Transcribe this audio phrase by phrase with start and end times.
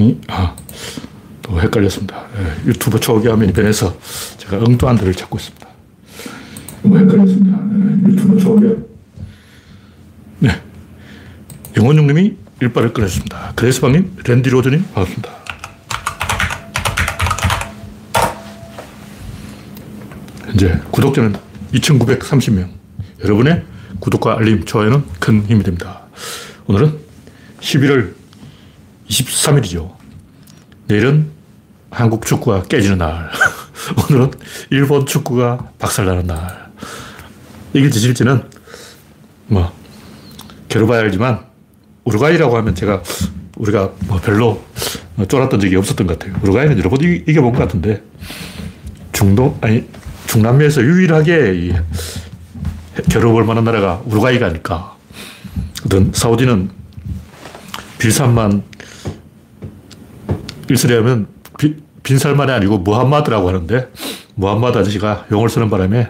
[0.00, 0.56] 창이, 아,
[1.42, 2.24] 또 헷갈렸습니다.
[2.38, 3.94] 예, 유튜브 초기 화면이 변해서
[4.38, 5.68] 제가 엉뚱한 데를 찾고 있습니다.
[6.82, 7.58] 뭐 헷갈렸습니다.
[7.58, 8.66] 예, 유튜브 초기
[10.38, 10.62] 네.
[11.76, 13.52] 영원용님이 일발을 끊었습니다.
[13.54, 15.30] 그레스방님, 랜디 로드님, 반갑습니다.
[20.46, 21.34] 현재 구독자는
[21.74, 22.68] 2,930명.
[23.22, 23.64] 여러분의
[24.00, 26.00] 구독과 알림, 좋아요는 큰 힘이 됩니다.
[26.66, 26.98] 오늘은
[27.60, 28.19] 11월
[29.10, 29.92] 23일이죠.
[30.86, 31.28] 내일은
[31.90, 33.30] 한국 축구가 깨지는 날.
[34.10, 34.30] 오늘은
[34.70, 36.70] 일본 축구가 박살나는 날.
[37.74, 38.42] 이길지 질지는
[39.48, 39.72] 뭐,
[40.68, 41.40] 겨뤄봐야 알지만,
[42.04, 43.02] 우루과이라고 하면 제가
[43.56, 44.64] 우리가 뭐 별로
[45.28, 46.38] 쫄았던 적이 없었던 것 같아요.
[46.42, 48.02] 우루과이는 여러 번 이 겨본 것 같은데,
[49.12, 49.86] 중동, 아니,
[50.28, 51.74] 중남미에서 유일하게
[53.10, 54.96] 겨뤄볼 만한 나라가 우루과이가 아닐까.
[55.84, 56.70] 어떤 사우디는
[57.98, 58.62] 빌산만
[60.70, 61.26] 일설하면
[62.02, 63.90] 빈살만이 아니고 무함마드라고 하는데
[64.36, 66.08] 무함마드 아저씨가 용을 쓰는 바람에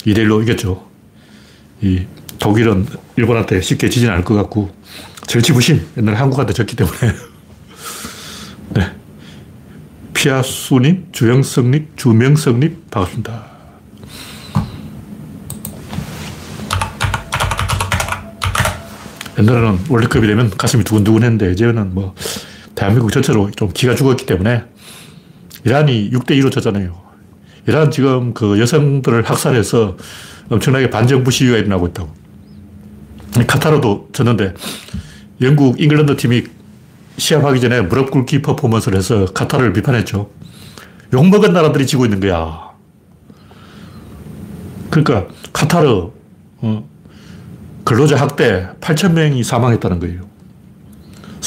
[0.00, 0.86] 2대1로 이겼죠.
[1.80, 2.04] 이
[2.38, 4.70] 독일은 일본한테 쉽게 지진 않을 것 같고
[5.26, 6.96] 절치부심 옛날에 한국한테 졌기 때문에
[8.74, 8.92] 네.
[10.12, 13.46] 피아수님, 주영성님, 주명성님 반갑습니다.
[19.38, 22.14] 옛날에는 월드컵이 되면 가슴이 두근두근 했는데 이제는 뭐
[22.78, 24.62] 대한민국 전체로 좀 기가 죽었기 때문에
[25.64, 26.96] 이란이 6대2로 졌잖아요.
[27.66, 29.96] 이란 지금 그 여성들을 학살해서
[30.48, 32.08] 엄청나게 반정부 시위가 일어나고 있다고.
[33.48, 34.54] 카타르도 졌는데
[35.40, 36.44] 영국, 잉글랜드 팀이
[37.16, 40.30] 시합하기 전에 무릎 꿇기 퍼포먼스를 해서 카타르를 비판했죠.
[41.12, 42.70] 욕먹은 나라들이 지고 있는 거야.
[44.88, 46.10] 그러니까 카타르,
[46.58, 46.88] 어,
[47.84, 50.27] 근로자 학대 8,000명이 사망했다는 거예요.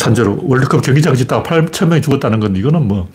[0.02, 3.08] 산재로 월드컵 경기장 짓다가 8,000명이 죽었다는 건 이거는 뭐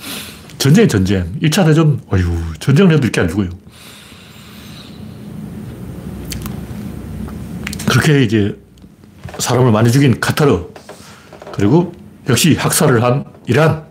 [0.57, 1.33] 전쟁이 전쟁.
[1.43, 3.49] 1차 대전, 어휴, 전쟁을 해도 이렇게 안 죽어요.
[7.89, 8.57] 그렇게 이제
[9.39, 10.65] 사람을 많이 죽인 카타르,
[11.53, 11.93] 그리고
[12.29, 13.85] 역시 학살을 한 이란,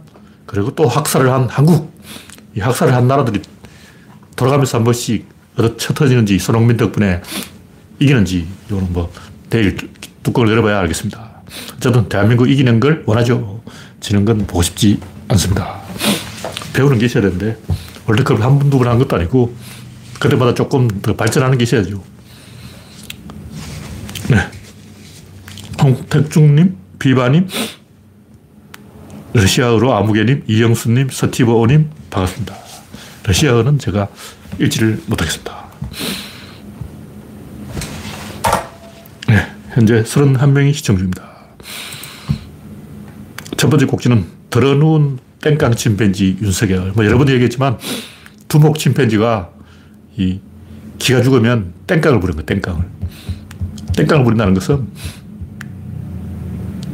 [0.46, 1.94] 그리고 또 학살을 한 한국,
[2.56, 3.41] 이 학살을 한 나라들이
[4.38, 5.28] 돌아가면서 한 번씩
[5.58, 7.22] 어디 쳐터지는지 손흥민 덕분에
[8.00, 9.12] 이기는지, 이거는 뭐
[9.50, 9.75] 내일
[10.24, 11.25] 뚜껑을 열어봐야 알겠습니다.
[11.78, 13.62] 어쨌든 대한민국 이기는 걸 원하죠.
[14.00, 15.80] 지는 건 보고 싶지 않습니다.
[16.74, 17.58] 배우는 게 있어야 되는데
[18.08, 19.56] 월드컵을 한 번, 두 번 한 것도 아니고
[20.20, 22.04] 그때마다 조금 더 발전하는 게 있어야죠.
[24.30, 24.38] 네.
[25.82, 27.48] 홍택중님, 비바님,
[29.34, 32.56] 러시아어로 아무개님, 이영수님, 서티버오님, 반갑습니다.
[33.24, 34.08] 러시아어는 제가
[34.60, 35.66] 읽지를 못하겠습니다.
[39.28, 41.34] 네, 현재 31명이 시청 중입니다.
[43.66, 46.92] 첫 번째 곡지는 더러누운 땡깡 침팬지 윤석열.
[46.94, 47.80] 뭐 여러 번 얘기했지만
[48.48, 49.50] 두목 침팬지가
[50.18, 50.40] 이
[51.00, 52.84] 기가 죽으면 땡깡을 부른 거야, 땡깡을.
[53.98, 54.86] 땡깡을 부린다는 것은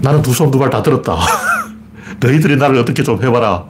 [0.01, 1.17] 나는 두 손 두 발 다 들었다.
[2.21, 3.65] 너희들이 나를 어떻게 좀 해봐라.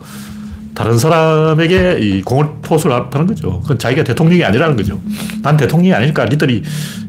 [0.76, 3.62] 다른 사람에게 이 공을 포수를 하는 거죠.
[3.62, 5.02] 그건 자기가 대통령이 아니라는 거죠.
[5.42, 6.62] 난 대통령이 아니니까 니들이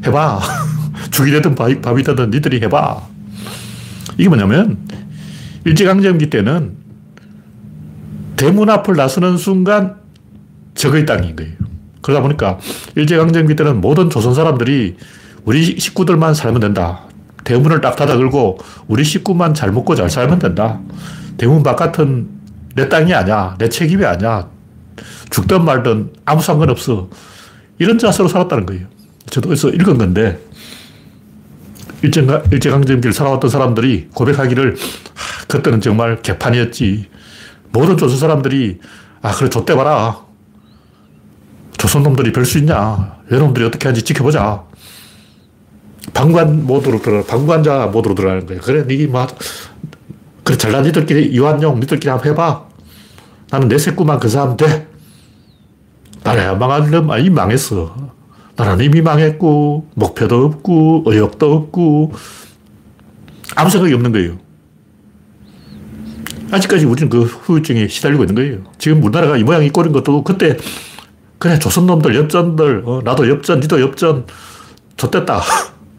[0.07, 0.41] 해봐.
[1.11, 2.99] 죽이 되든 밥이 되든 니들이 해봐.
[4.17, 4.77] 이게 뭐냐면,
[5.65, 6.75] 일제강점기 때는
[8.35, 9.95] 대문 앞을 나서는 순간
[10.75, 11.53] 적의 땅인 거예요.
[12.01, 12.59] 그러다 보니까
[12.95, 14.97] 일제강점기 때는 모든 조선 사람들이
[15.45, 17.01] 우리 식구들만 살면 된다.
[17.43, 20.79] 대문을 딱 닫아 걸고 우리 식구만 잘 먹고 잘 살면 된다.
[21.37, 22.27] 대문 바깥은
[22.75, 23.55] 내 땅이 아니야.
[23.57, 24.47] 내 책임이 아니야.
[25.29, 27.09] 죽든 말든 아무 상관없어.
[27.79, 28.87] 이런 자세로 살았다는 거예요.
[29.29, 30.39] 저도 그래서 읽은 건데,
[32.03, 34.75] 일제강점기를 살아왔던 사람들이 고백하기를,
[35.13, 37.09] 하, 그때는 정말 개판이었지.
[37.71, 38.79] 모든 조선 사람들이,
[39.21, 40.25] 아, 그래, 좆대 봐라.
[41.77, 43.17] 조선 놈들이 별 수 있냐.
[43.31, 44.63] 여러분들이 어떻게 하는지 지켜보자.
[46.13, 48.61] 방관 모드로 들어, 방관자 모드로 들어가는 거예요.
[48.61, 49.27] 그래, 니기 뭐,
[50.43, 52.65] 그래, 잘난 니들끼리, 이완용, 니들끼리 한번 해봐.
[53.51, 54.87] 나는 내 새꾸만 건사하면 돼.
[56.23, 57.95] 나라야 망하려면, 아, 이미 망했어.
[58.55, 62.13] 나라는 이미 망했고, 목표도 없고, 의욕도 없고,
[63.55, 64.37] 아무 생각이 없는 거예요.
[66.53, 68.57] 아직까지 우리는 그 후유증에 시달리고 있는 거예요.
[68.77, 70.55] 지금 우리나라가 이 모양이 꼴인 것도 그때,
[71.39, 74.27] 그래, 조선놈들, 엽전들, 어, 나도 엽전, 니도 엽전,
[74.97, 75.41] 좆됐다.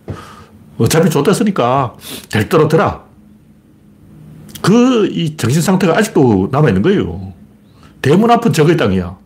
[0.79, 1.95] 어차피 좆됐으니까
[2.31, 3.03] 될 대로 되라.
[4.63, 7.33] 그, 이 정신 상태가 아직도 남아있는 거예요.
[8.01, 9.17] 대문 앞은 적의 땅이야.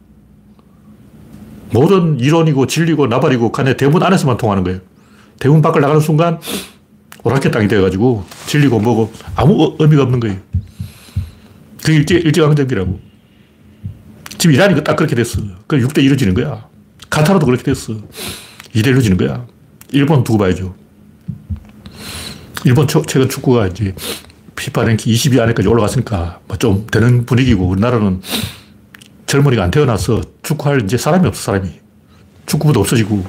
[1.72, 4.80] 모든 이론이고 진리고 나발이고 간에 대문 안에서만 통하는 거예요.
[5.38, 6.40] 대문 밖을 나가는 순간
[7.22, 10.36] 오락회 땅이 돼가지고 진리고 뭐고 아무 의미가 없는 거예요.
[11.88, 13.00] 그게 일제, 일제강점기라고.
[14.36, 15.40] 지금 이란이 딱 그렇게 됐어.
[15.66, 16.68] 그 6대 이루어지는 거야.
[17.08, 17.94] 카타르도 그렇게 됐어.
[18.74, 19.46] 2대 이루어지는 거야.
[19.92, 20.76] 일본 두고 봐야죠.
[22.66, 23.94] 일본 최근 축구가 이제
[24.54, 28.20] 피파 랭킹 20위 안에까지 올라갔으니까 뭐 좀 되는 분위기고 우리나라는
[29.24, 31.70] 젊은이가 안 태어나서 축구할 이제 사람이 없어, 사람이.
[32.44, 33.24] 축구부도 없어지고.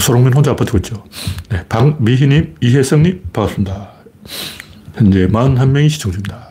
[0.00, 1.04] 소롱민 혼자 버티고 있죠.
[1.48, 3.92] 네, 박미희님, 이혜성님, 반갑습니다.
[4.94, 6.48] 현재 41명이 시청 중입니다.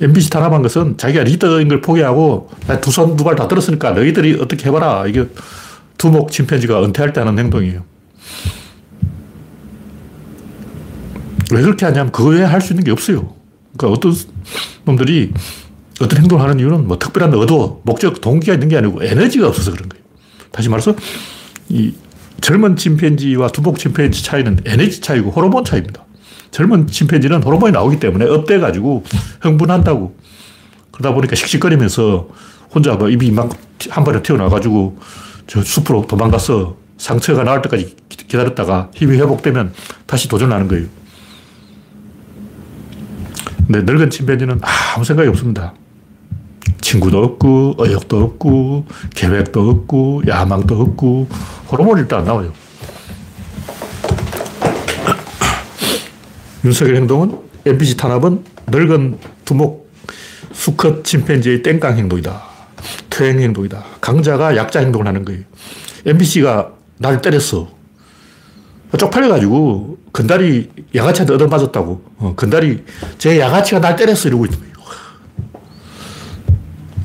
[0.00, 2.50] MBC 탄압한 것은 자기가 리더인 걸 포기하고
[2.80, 5.06] 두 손 두 발 다 들었으니까 너희들이 어떻게 해봐라.
[5.06, 5.26] 이게
[5.98, 7.84] 두목 침팬지가 은퇴할 때 하는 행동이에요.
[11.52, 13.34] 왜 그렇게 하냐면 그거 외에 할 수 있는 게 없어요.
[13.76, 14.14] 그러니까 어떤
[14.84, 15.32] 놈들이
[16.00, 19.88] 어떤 행동을 하는 이유는 뭐 특별한 의도, 목적, 동기가 있는 게 아니고 에너지가 없어서 그런
[19.88, 20.02] 거예요.
[20.50, 20.94] 다시 말해서
[21.68, 21.92] 이
[22.40, 26.04] 젊은 침팬지와 두목 침팬지 차이는 에너지 차이고 호르몬 차이입니다.
[26.52, 29.04] 젊은 침팬지는 호르몬이 나오기 때문에 up돼가지고
[29.40, 30.14] 흥분한다고.
[30.92, 32.28] 그러다 보니까 씩씩거리면서
[32.72, 34.98] 혼자 뭐 입이 막한 번에 튀어나와가지고
[35.46, 39.72] 저 숲으로 도망가서 상처가 나을 때까지 기다렸다가 힘이 회복되면
[40.06, 40.86] 다시 도전하는 거예요.
[43.66, 44.60] 근데 늙은 침팬지는
[44.94, 45.72] 아무 생각이 없습니다.
[46.80, 51.28] 친구도 없고, 의욕도 없고, 계획도 없고, 야망도 없고,
[51.70, 52.52] 호르몬이 일단 안 나와요.
[56.64, 59.90] 윤석열 행동은 MBC 탄압은 늙은 두목
[60.52, 62.42] 수컷 침팬지의 땡깡 행동이다.
[63.10, 63.84] 퇴행 행동이다.
[64.00, 65.42] 강자가 약자 행동을 하는 거예요.
[66.06, 67.68] MBC가 날 때렸어.
[68.98, 72.04] 쪽팔려가지고 건달이 양아치한테 얻어맞았다고.
[72.18, 72.84] 어, 건달이
[73.18, 74.72] 쟤 양아치가 날 때렸어 이러고 있는 거예요.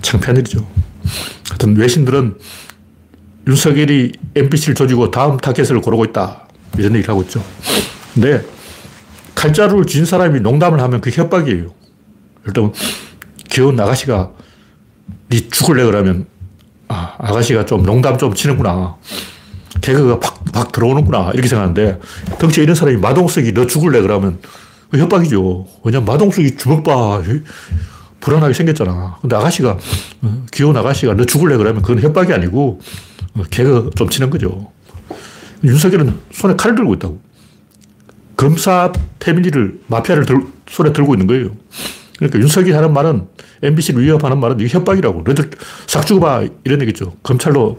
[0.02, 0.68] 창피한 일이죠.
[1.50, 2.36] 하여튼 외신들은
[3.48, 6.48] 윤석열이 MBC를 조지고 다음 타겟을 고르고 있다.
[6.78, 7.42] 이런 얘기를 하고 있죠.
[8.14, 8.44] 근데
[9.38, 11.72] 칼자루를 쥔 사람이 농담을 하면 그 협박이에요.
[12.48, 12.74] 일단
[13.52, 14.32] 귀여운 아가씨가
[15.30, 16.26] 네 죽을래 그러면
[16.88, 18.96] 아, 아가씨가 좀 농담 좀 치는구나.
[19.82, 21.32] 개그가 팍, 팍 들어오는구나.
[21.34, 22.00] 이렇게 생각하는데
[22.40, 24.40] 덩치에 이런 사람이 마동석이 너 죽을래 그러면
[24.90, 25.68] 그 협박이죠.
[25.84, 27.22] 왜냐면 마동석이 주먹봐.
[28.20, 29.18] 불안하게 생겼잖아.
[29.22, 29.78] 근데 아가씨가,
[30.24, 32.80] 어, 귀여운 아가씨가 너 죽을래 그러면 그건 협박이 아니고
[33.36, 34.72] 어, 개그 좀 치는 거죠.
[35.64, 37.27] 윤석열은 손에 칼을 들고 있다고.
[38.38, 41.52] 검사 패밀리를, 마피아를 들, 손에 들고 있는 거예요.
[42.18, 43.28] 그러니까 윤석이 하는 말은
[43.64, 45.24] MBC를 위협하는 말은 이게 협박이라고.
[45.24, 45.50] 너희들
[45.88, 46.48] 싹 죽어봐.
[46.64, 47.14] 이런 얘기죠.
[47.24, 47.78] 검찰로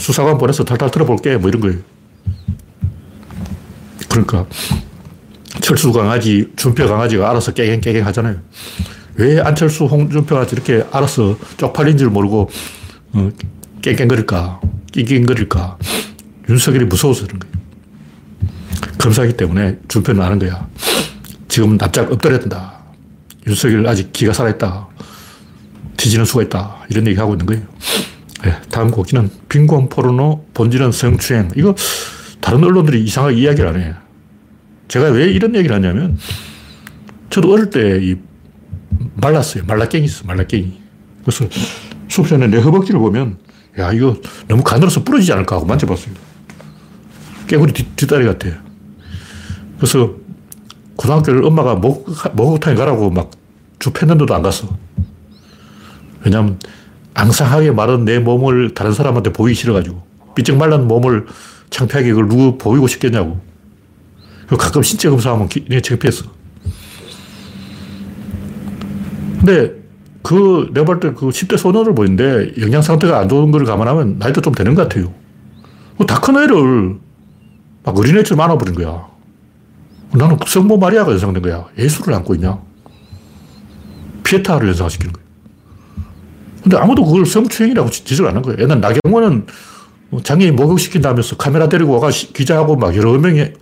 [0.00, 1.36] 수사관 보내서 탈탈 틀어볼게.
[1.36, 1.78] 뭐 이런 거예요.
[4.08, 4.46] 그러니까
[5.60, 8.36] 철수 강아지, 준표 강아지가 알아서 깨갱깨갱 하잖아요.
[9.16, 12.50] 왜 안철수, 홍준표가 이렇게 알아서 쪽팔린 줄 모르고
[13.12, 13.30] 어,
[13.82, 14.60] 깽깽거릴까?
[14.92, 15.78] 낑낑거릴까?
[16.48, 17.59] 윤석열이 무서워서 그런 거예요.
[19.00, 20.68] 검사기 때문에 준표는 아는 거야.
[21.48, 22.80] 지금 납작 엎드려야 된다.
[23.46, 24.88] 윤석열 아직 기가 살아있다.
[25.96, 26.76] 뒤지는 수가 있다.
[26.90, 27.62] 이런 얘기 하고 있는 거예요.
[28.44, 31.48] 네, 다음 곡기는 빈곤 포르노, 본질은 성추행.
[31.56, 31.74] 이거
[32.40, 33.94] 다른 언론들이 이상하게 이야기를 안 해.
[34.88, 36.18] 제가 왜 이런 얘기를 하냐면,
[37.30, 38.16] 저도 어릴 때
[39.14, 39.64] 말랐어요.
[39.66, 40.80] 말라깽이 있어, 말라깽이.
[41.24, 41.46] 그래서
[42.08, 43.38] 수업 시간에 내 허벅지를 보면,
[43.78, 44.16] 야, 이거
[44.48, 46.14] 너무 가늘어서 부러지지 않을까 하고 만져봤어요.
[47.46, 48.69] 깨구리 뒷, 뒷다리 같아.
[49.80, 50.12] 그래서
[50.96, 53.30] 고등학교를 엄마가 목, 목욕탕에 가라고 막
[53.78, 54.68] 줍했는데도 안 갔어.
[56.22, 56.58] 왜냐면
[57.14, 60.02] 앙상하게 마른 내 몸을 다른 사람한테 보이기 싫어가지고.
[60.34, 61.26] 삐쩍 말른 몸을
[61.70, 63.40] 창피하게 그걸 누구 보이고 싶겠냐고.
[64.58, 66.24] 가끔 신체 검사하면 내가 창피했어.
[69.38, 69.80] 근데
[70.22, 74.42] 그, 내가 볼 때 그 10대 소년을 보이는데 영양 상태가 안 좋은 걸 감안하면 나이도
[74.42, 75.14] 좀 되는 것 같아요.
[75.96, 76.96] 그 다큰 애를
[77.82, 79.09] 막 어린애처럼 안아버린 거야.
[80.12, 81.66] 나는 성모 마리아가 연상된 거야.
[81.78, 82.58] 예수를 안고 있냐?
[84.24, 85.24] 피에타를 연상시키는 거야.
[86.62, 88.58] 근데 아무도 그걸 성추행이라고 지적을 안 한 거예요.
[88.60, 89.46] 옛날 나경원은
[90.22, 93.52] 장애인 목욕시킨다면서 카메라 데리고 와가 기자하고 막 여러 명이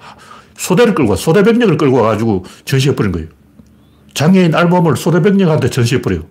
[0.57, 3.28] 소대를 끌고 와, 소대 병력을 끌고 와가지고 전시해버린 거예요.
[4.14, 6.23] 장애인 알몸을 소대 병력한테 전시해버려요.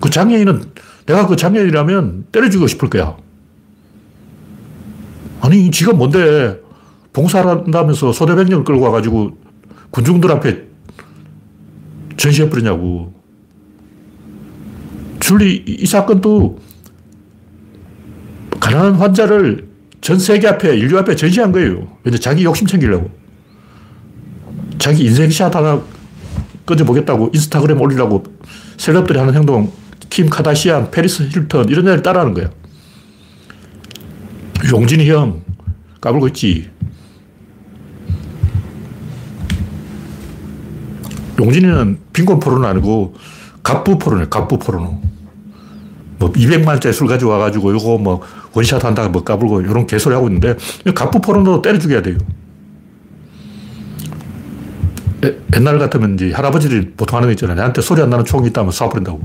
[0.00, 0.72] 그 장애인은
[1.06, 3.16] 내가 그 장애인이라면 때려주고 싶을 거야.
[5.40, 6.60] 아니, 지가 뭔데
[7.12, 9.36] 봉사를 한다면서 소대병력을 끌고 와가지고
[9.90, 10.64] 군중들 앞에
[12.16, 13.14] 전시해버리냐고.
[15.20, 16.58] 줄리 이 사건도
[18.58, 19.68] 가난한 환자를
[20.00, 21.88] 전 세계 앞에, 인류 앞에 전시한 거예요.
[22.02, 23.10] 근데 자기 욕심 챙기려고.
[24.78, 25.82] 자기 인생샷 하나
[26.64, 28.24] 꺼져보겠다고 인스타그램 올리려고
[28.76, 29.72] 셀럽들이 하는 행동,
[30.08, 32.50] 킴 카다시안, 페리스 힐턴, 이런 애를 따라하는 거야.
[34.70, 35.42] 용진이 형,
[36.00, 36.70] 까불고 있지.
[41.40, 43.14] 용진이는 빈곤 포로는 아니고
[43.62, 45.00] 갑부 포로네, 갑부 포로노.
[46.18, 48.20] 뭐 200만짜리 술 가져와가지고 이거 뭐
[48.52, 50.54] 원샷 한다고 뭐 까불고 이런 개소리 하고 있는데
[50.94, 52.18] 갑부 포로노 때려 죽여야 돼요.
[55.54, 57.56] 옛날 같으면 이제 할아버지들이 보통 하는 거 있잖아요.
[57.56, 59.20] 나한테 소리 안 나는 총이 있다면 쏴버린다고.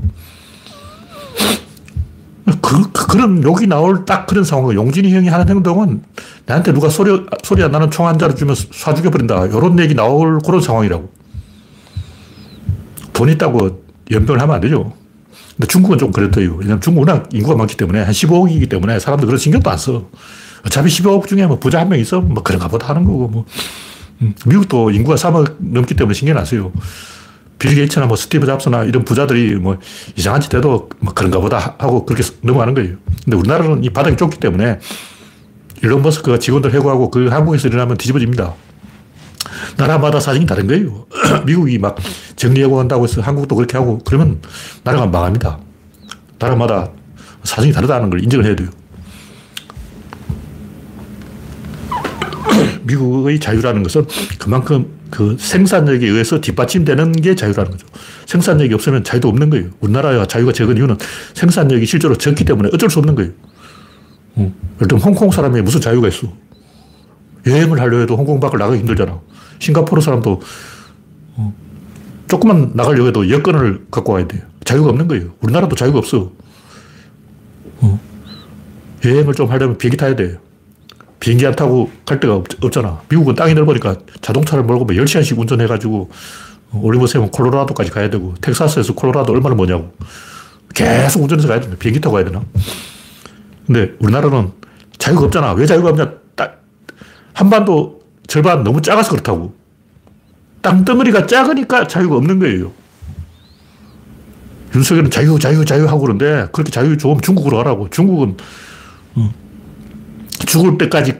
[2.62, 4.74] 그, 그, 런 욕이 나올 딱 그런 상황.
[4.74, 6.02] 용진이 형이 하는 행동은
[6.46, 9.46] 나한테 누가 소리, 소리 안 나는 총 한 자를 주면 쏴 죽여버린다.
[9.46, 11.10] 이런 얘기 나올 그런 상황이라고.
[13.16, 14.92] 돈 있다고 연병을 하면 안 되죠.
[15.56, 16.54] 근데 중국은 좀 그렇대요.
[16.56, 20.04] 왜냐면 중국은 워낙 인구가 많기 때문에 한 15억이기 때문에 사람들 그런 신경도 안 써.
[20.66, 22.20] 어차피 15억 중에 뭐 부자 한 명 있어.
[22.20, 23.44] 뭐 그런가 보다 하는 거고 뭐.
[24.22, 26.72] 음, 미국도 인구가 3억 넘기 때문에 신경 안 써요.
[27.58, 29.78] 빌 게이츠나 뭐 스티브 잡스나 이런 부자들이 뭐
[30.14, 32.96] 이상한 짓 해도 뭐 그런가 보다 하고 그렇게 넘어가는 거예요.
[33.24, 34.78] 근데 우리나라는 이 바닥이 좁기 때문에
[35.82, 38.54] 일론 머스크가 직원들 해고하고 그 한국에서 일어나면 뒤집어집니다.
[39.76, 41.06] 나라마다 사정이 다른 거예요.
[41.46, 41.96] 미국이 막
[42.36, 44.40] 정리해고 한다고 해서 한국도 그렇게 하고 그러면
[44.84, 45.58] 나라가 망합니다.
[46.38, 46.90] 나라마다
[47.42, 48.68] 사정이 다르다는 걸 인정을 해야 돼요.
[52.84, 54.06] 미국의 자유라는 것은
[54.38, 57.86] 그만큼 그 생산력에 의해서 뒷받침되는 게 자유라는 거죠.
[58.26, 59.68] 생산력이 없으면 자유도 없는 거예요.
[59.80, 60.96] 우리나라가 자유가 적은 이유는
[61.34, 63.30] 생산력이 실제로 적기 때문에 어쩔 수 없는 거예요.
[64.34, 64.52] 어.
[64.76, 66.32] 예를 들면 홍콩 사람이 무슨 자유가 있어.
[67.46, 69.20] 여행을 하려 해도 홍콩 밖을 나가기 힘들잖아.
[69.58, 70.40] 싱가포르 사람도
[71.36, 71.54] 어.
[72.28, 74.42] 조금만 나가려고 해도 여권을 갖고 와야 돼요.
[74.64, 75.34] 자유가 없는 거예요.
[75.40, 76.32] 우리나라도 자유가 없어.
[77.80, 78.00] 어.
[79.04, 80.38] 여행을 좀 하려면 비행기 타야 돼요.
[81.20, 86.10] 비행기 안 타고 갈 데가 없, 잖아 미국은 땅이 넓으니까 자동차를 몰고 뭐 10시간씩 운전해가지고
[86.72, 89.92] 올리브 세면 콜로라도까지 가야 되고 텍사스에서 콜로라도 얼마나 머냐고.
[90.74, 91.76] 계속 운전해서 가야 되나?
[91.76, 92.42] 비행기 타고 가야 되나?
[93.66, 94.52] 근데 우리나라는
[94.98, 95.52] 자유가 없잖아.
[95.52, 96.25] 왜 자유가 없냐?
[97.36, 99.54] 딱 한반도 절반 너무 작아서 그렇다고.
[100.62, 102.72] 땅덩어리가 작으니까 자유가 없는 거예요.
[104.74, 107.88] 윤석열은 자유, 자유, 자유 하고 그러는데 그렇게 자유 좋으면 중국으로 가라고.
[107.90, 108.36] 중국은
[110.46, 111.18] 죽을 때까지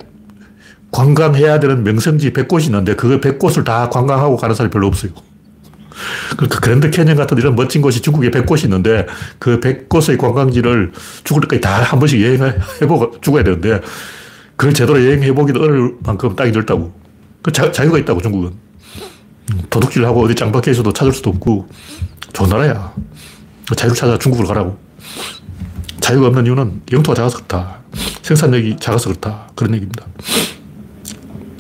[0.91, 5.13] 관광해야 되는 명성지 100곳이 있는데 그 100곳을 다 관광하고 가는 사람이 별로 없어요.
[6.33, 9.07] 그러니까 그랜드 캐년 같은 이런 멋진 곳이 중국에 100곳이 있는데
[9.39, 10.93] 그 100곳의 관광지를
[11.25, 13.81] 죽을 때까지 다 한 번씩 여행을 해보고 죽어야 되는데
[14.57, 16.93] 그걸 제대로 여행해보기도 어려울 만큼 땅이 넓다고.
[17.43, 18.51] 그 자, 자유가 있다고 중국은.
[19.53, 21.69] 음, 도둑질하고 어디 짱박혀 있어도 찾을 수도 없고
[22.33, 22.93] 좋은 나라야.
[23.77, 24.79] 자유를 찾아 중국으로 가라고.
[26.01, 27.81] 자유가 없는 이유는 영토가 작아서 그렇다.
[28.23, 29.51] 생산력이 작아서 그렇다.
[29.55, 30.07] 그런 얘기입니다.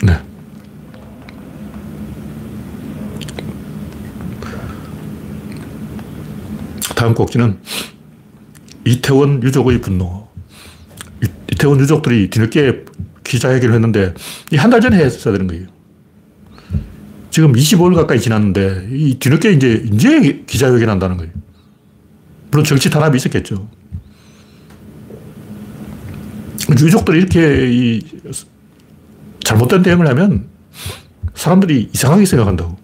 [0.03, 0.19] 네.
[6.95, 7.59] 다음 곡지는
[8.85, 10.27] 이태원 유족의 분노.
[11.57, 12.85] 이태원 유족들이 뒤늦게
[13.25, 14.15] 기자회견을 했는데
[14.53, 15.67] 이 한 달 전에 했어야 되는 거예요.
[17.31, 21.33] 지금 25일 가까이 지났는데 이 뒤늦게 이제 이제 기자회견 한다는 거예요.
[22.51, 23.69] 물론 정치 탄압이 있었겠죠.
[26.71, 28.01] 유족들이 이렇게 이
[29.41, 30.49] 잘못된 대응을 하면
[31.35, 32.77] 사람들이 이상하게 생각한다고.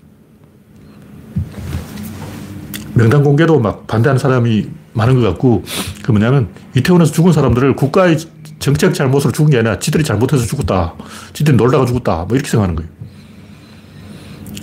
[2.94, 5.64] 명단 공개도 막 반대하는 사람이 많은 것 같고,
[6.02, 8.18] 그 뭐냐면 이태원에서 죽은 사람들을 국가의
[8.62, 10.94] 정책 잘못으로 죽은 게 아니라 지들이 잘못해서 죽었다.
[11.32, 12.24] 지들이 놀다가 죽었다.
[12.24, 12.76] 뭐 이렇게 생각하는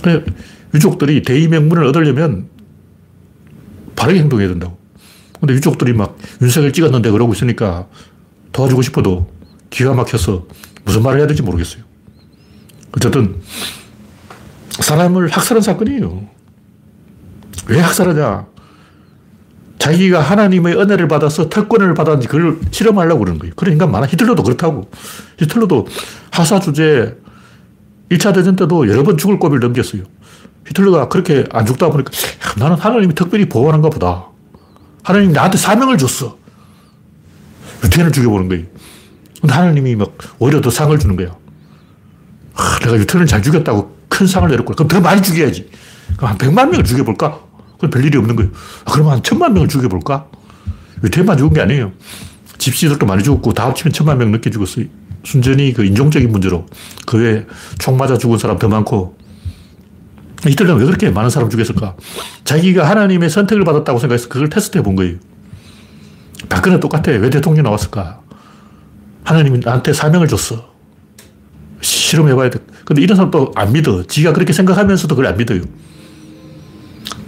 [0.03, 0.23] 거예요.
[0.73, 2.47] 유족들이 대의 명분을 얻으려면
[3.95, 4.79] 바르게 행동해야 된다고.
[5.39, 7.87] 근데 유족들이 막 윤석열 찍었는데 그러고 있으니까
[8.51, 9.31] 도와주고 싶어도
[9.69, 10.47] 기가 막혀서
[10.85, 11.83] 무슨 말을 해야 될지 모르겠어요.
[12.93, 13.41] 어쨌든
[14.71, 16.27] 사람을 학살한 사건이에요.
[17.67, 18.47] 왜 학살하냐?
[19.79, 23.53] 자기가 하나님의 은혜를 받아서 특권을 받았는지 그걸 실험하려고 그러는 거예요.
[23.55, 24.05] 그런 인간 많아.
[24.07, 24.89] 히틀러도 그렇다고.
[25.37, 25.87] 히틀러도
[26.31, 27.17] 하사 주제
[28.11, 30.03] 1차 대전 때도 여러 번 죽을 고비를 넘겼어요.
[30.67, 32.11] 히틀러가 그렇게 안 죽다 보니까
[32.57, 34.25] 나는 하나님이 특별히 보호하는가 보다.
[35.03, 36.37] 하나님이 나한테 사명을 줬어.
[37.85, 38.65] 유태인을 죽여보는 거예요.
[39.39, 41.37] 근데 하나님이 막 오히려 더 상을 주는 거예요.
[42.53, 44.75] 아, 내가 유태인을 잘 죽였다고 큰 상을 내렸구나.
[44.75, 45.69] 그럼 더 많이 죽여야지.
[46.17, 47.48] 그럼 한 100만 명을 죽여볼까?
[47.79, 48.51] 그럼 별일이 없는 거예요.
[48.85, 50.27] 아, 그럼 한 천만 명을 죽여볼까?
[51.03, 51.93] 유태인만 죽은 게 아니에요.
[52.57, 54.85] 집시들도 많이 죽었고, 다 합치면 천만 명 넘게 죽었어요.
[55.23, 56.65] 순전히 그 인종적인 문제로.
[57.05, 57.45] 그 외에
[57.77, 59.17] 총 맞아 죽은 사람 더 많고.
[60.47, 61.95] 이틀은 왜 그렇게 많은 사람 죽였을까?
[62.45, 65.17] 자기가 하나님의 선택을 받았다고 생각해서 그걸 테스트해 본 거예요.
[66.47, 67.11] 박근혜 똑같아.
[67.11, 68.21] 왜 대통령 나왔을까?
[69.25, 70.69] 하나님이 나한테 사명을 줬어.
[71.81, 72.59] 실험해봐야 돼.
[72.85, 74.03] 근데 이런 사람 또 안 믿어.
[74.03, 75.61] 지가 그렇게 생각하면서도 그걸 안 믿어요.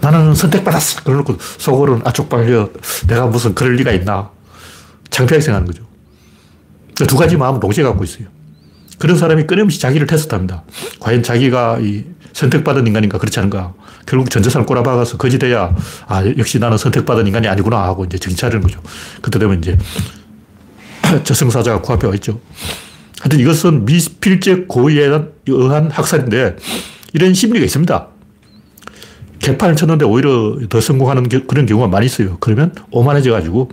[0.01, 1.03] 나는 선택받았어.
[1.03, 2.69] 그러놓고 속으로는 아, 쪽팔려.
[3.07, 4.29] 내가 무슨 그럴 리가 있나.
[5.09, 5.85] 창피하게 생각하는 거죠.
[7.07, 8.27] 두 가지 마음을 동시에 갖고 있어요.
[8.97, 10.63] 그런 사람이 끊임없이 자기를 테스트합니다.
[10.99, 13.73] 과연 자기가 이 선택받은 인간인가 그렇지 않은가.
[14.05, 15.75] 결국 전 재산을 꼬라박아서 거지 돼야
[16.07, 18.81] 아, 역시 나는 선택받은 인간이 아니구나 하고 이제 차리는 거죠.
[19.21, 19.77] 그때 되면 이제
[21.23, 22.39] 저승사자가 코앞에 와 있죠.
[23.19, 25.09] 하여튼 이것은 미필적 고의에
[25.47, 26.55] 의한 학살인데
[27.13, 28.10] 이런 심리가 있습니다.
[29.41, 32.37] 개판을 쳤는데 오히려 더 성공하는 그런 경우가 많이 있어요.
[32.39, 33.71] 그러면 오만해져가지고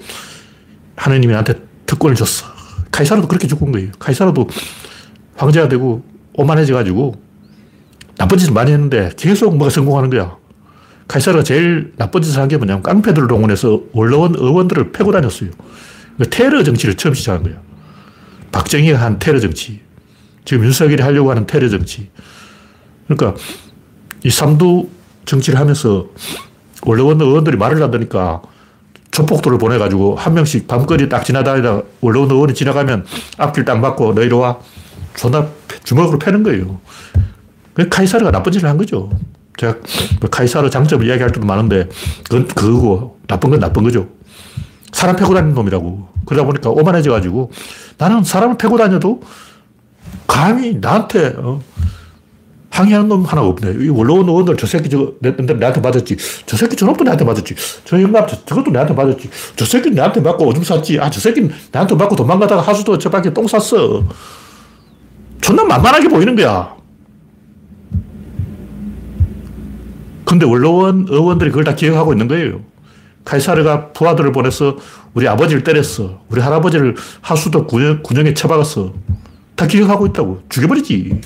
[0.96, 1.54] 하느님이 나한테
[1.86, 2.46] 특권을 줬어.
[2.90, 3.90] 카이사르도 그렇게 죽은 거예요.
[3.98, 4.48] 카이사르도
[5.36, 6.02] 황제가 되고
[6.34, 7.20] 오만해져가지고
[8.16, 10.36] 나쁜 짓을 많이 했는데 계속 뭐가 성공하는 거야.
[11.06, 15.50] 카이사르가 제일 나쁜 짓을 한 게 뭐냐면 깡패들을 동원해서 원로원 의원들을 패고 다녔어요.
[16.16, 17.54] 그러니까 테러 정치를 처음 시작한 거야.
[18.52, 19.80] 박정희가 한 테러 정치.
[20.44, 22.08] 지금 윤석열이 하려고 하는 테러 정치.
[23.06, 23.38] 그러니까
[24.24, 24.88] 이 삼두
[25.28, 26.06] 정치를 하면서
[26.82, 28.42] 원로원 의원들이 말을 안 듣니까
[29.10, 33.04] 조폭들을 보내가지고 한 명씩 밤거리 딱 지나다니다 원로원 의원이 지나가면
[33.36, 34.58] 앞길 딱 막고 너 이리 와.
[35.14, 35.48] 존나
[35.84, 36.80] 주먹으로 패는 거예요.
[37.74, 39.10] 그 카이사르가 나쁜 짓을 한 거죠.
[39.56, 39.74] 제가
[40.20, 41.88] 뭐 카이사르 장점을 이야기할 때도 많은데
[42.24, 44.08] 그건 그거고 나쁜 건 나쁜 거죠.
[44.92, 46.08] 사람 패고 다니는 놈이라고.
[46.24, 47.50] 그러다 보니까 오만해져가지고
[47.98, 49.20] 나는 사람을 패고 다녀도
[50.26, 51.60] 감히 나한테 어,
[52.78, 53.84] 항의하는 놈 하나 없네.
[53.84, 56.16] 이 원로원 의원들 저 새끼 저, 내, 내한테 맞았지.
[56.46, 57.54] 저 새끼 저놈도 내한테 맞았지.
[57.84, 59.28] 저 저, 저것도 내한테 맞았지.
[59.56, 61.00] 저 새끼 내한테 맞고 오줌 쌌지.
[61.00, 64.04] 아, 저 새끼 나한테 맞고 도망가다가 하수도 저 밖에 똥 쌌어.
[65.40, 66.76] 존나 만만하게 보이는 거야.
[70.24, 72.60] 근데 원로원 의원들이 그걸 다 기억하고 있는 거예요.
[73.24, 74.76] 카이사르가 부하들을 보내서
[75.14, 76.20] 우리 아버지를 때렸어.
[76.28, 78.92] 우리 할아버지를 하수도 군영, 군영에 처박았어.
[79.56, 80.42] 다 기억하고 있다고.
[80.48, 81.20] 죽여버리지.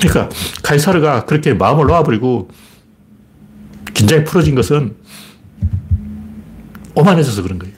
[0.00, 2.48] 그러니까 카이사르가 그렇게 마음을 놓아버리고
[3.92, 4.96] 긴장이 풀어진 것은
[6.94, 7.74] 오만해져서 그런 거예요.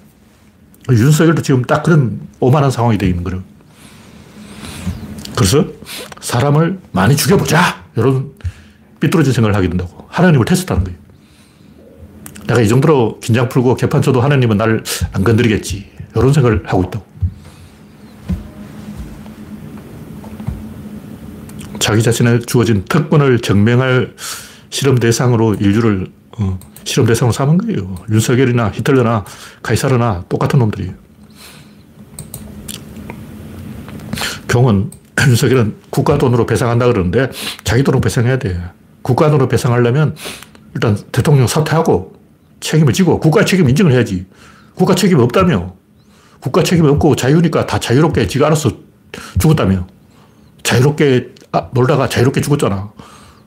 [0.91, 3.43] 윤석열도 지금 딱 그런 오만한 상황이 되어 있는 거예요.
[5.37, 5.67] 그래서
[6.21, 7.83] 사람을 많이 죽여보자.
[7.97, 8.33] 이런
[9.01, 10.07] 삐뚤어진 생각을 하게 된다고.
[10.09, 10.99] 하나님을 테스트하는 거예요.
[12.47, 15.91] 내가 이 정도로 긴장 풀고 개판 쳐도 하나님은 나를 안 건드리겠지.
[16.15, 17.12] 이런 생각을 하고 있다고.
[21.83, 24.15] 자기 자신에 주어진 특권을 증명할
[24.71, 26.07] 실험 대상으로 인류를
[26.39, 27.97] 어, 실험 대상으로 삼은 거예요.
[28.09, 29.25] 윤석열이나 히틀러나
[29.65, 30.95] 카이사르나 똑같은 놈들이에요.
[34.47, 34.93] 경은
[35.27, 37.31] 윤석열은 국가 돈으로 배상한다 그러는데
[37.65, 38.63] 자기 돈으로 배상해야 돼.
[39.03, 40.15] 국가 돈으로 배상하려면
[40.75, 42.15] 일단 대통령 사퇴하고
[42.61, 44.27] 책임을 지고 국가 책임 인정을 해야지.
[44.77, 45.75] 국가 책임이 없다며.
[46.39, 48.71] 국가 책임이 없고 자유니까 다 자유롭게 지가 알아서
[49.41, 49.89] 죽었다며.
[50.63, 52.93] 자유롭게 아, 놀다가 자유롭게 죽었잖아.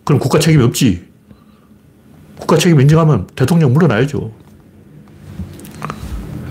[0.04, 1.06] 그럼 국가 책임이 없지.
[2.40, 4.32] 국가 책임 인정하면 대통령 물러나야죠.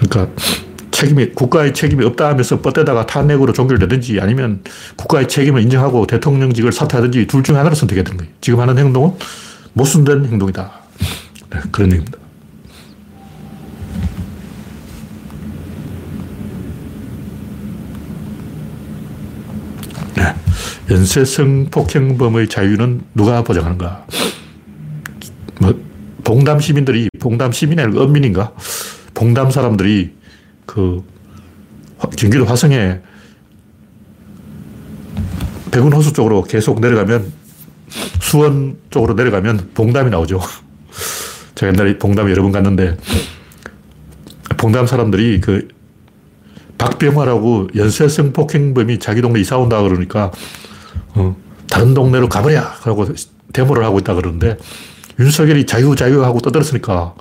[0.01, 0.43] 그러니까
[0.91, 4.63] 책임이, 국가의 책임이 없다 하면서 뻗대다가 탄핵으로 종결되든지 아니면
[4.97, 8.33] 국가의 책임을 인정하고 대통령직을 사퇴하든지 둘 중에 하나를 선택해야 거예요.
[8.41, 9.13] 지금 하는 행동은
[9.75, 10.73] 모순된 행동이다.
[11.51, 12.19] 네, 그런 얘기입니다.
[20.17, 20.35] 네.
[20.91, 24.07] 연쇄성 폭행범의 자유는 누가 보장하는가?
[25.61, 25.75] 뭐,
[26.23, 28.53] 봉담 시민들이, 봉담 시민이 아니고 은민인가?
[29.15, 30.13] 봉담 사람들이
[30.67, 31.03] 그
[32.19, 33.01] 경기도 화성에
[35.71, 37.33] 백운호수 쪽으로 계속 내려가면
[38.21, 40.41] 수원 쪽으로 내려가면 봉담이 나오죠.
[41.55, 42.97] 제가 옛날에 봉담 여러 번 갔는데
[44.57, 45.69] 봉담 사람들이 그
[46.79, 50.31] 박병화라고 연쇄성 폭행범이 자기 동네 이사 온다 그러니까
[51.15, 51.37] 어,
[51.69, 52.63] 다른 동네로 가버려!
[52.83, 53.07] 그러고
[53.53, 54.57] 데모를 하고 있다 그러는데
[55.19, 57.15] 윤석열이 자유 자유 하고 떠들었으니까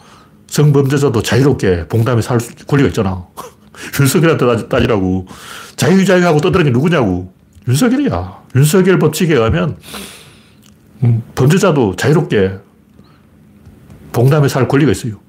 [0.47, 3.25] 성범죄자도 자유롭게 봉담에 살 권리가 있잖아.
[3.99, 5.27] 윤석열한테 따지라고.
[5.75, 7.33] 자유 자유 하고 떠드는 게 누구냐고.
[7.67, 8.43] 윤석열이야.
[8.55, 9.77] 윤석열 법칙에 의하면
[11.03, 12.59] 음, 범죄자도 자유롭게
[14.11, 15.19] 봉담에 살 권리가 있어요.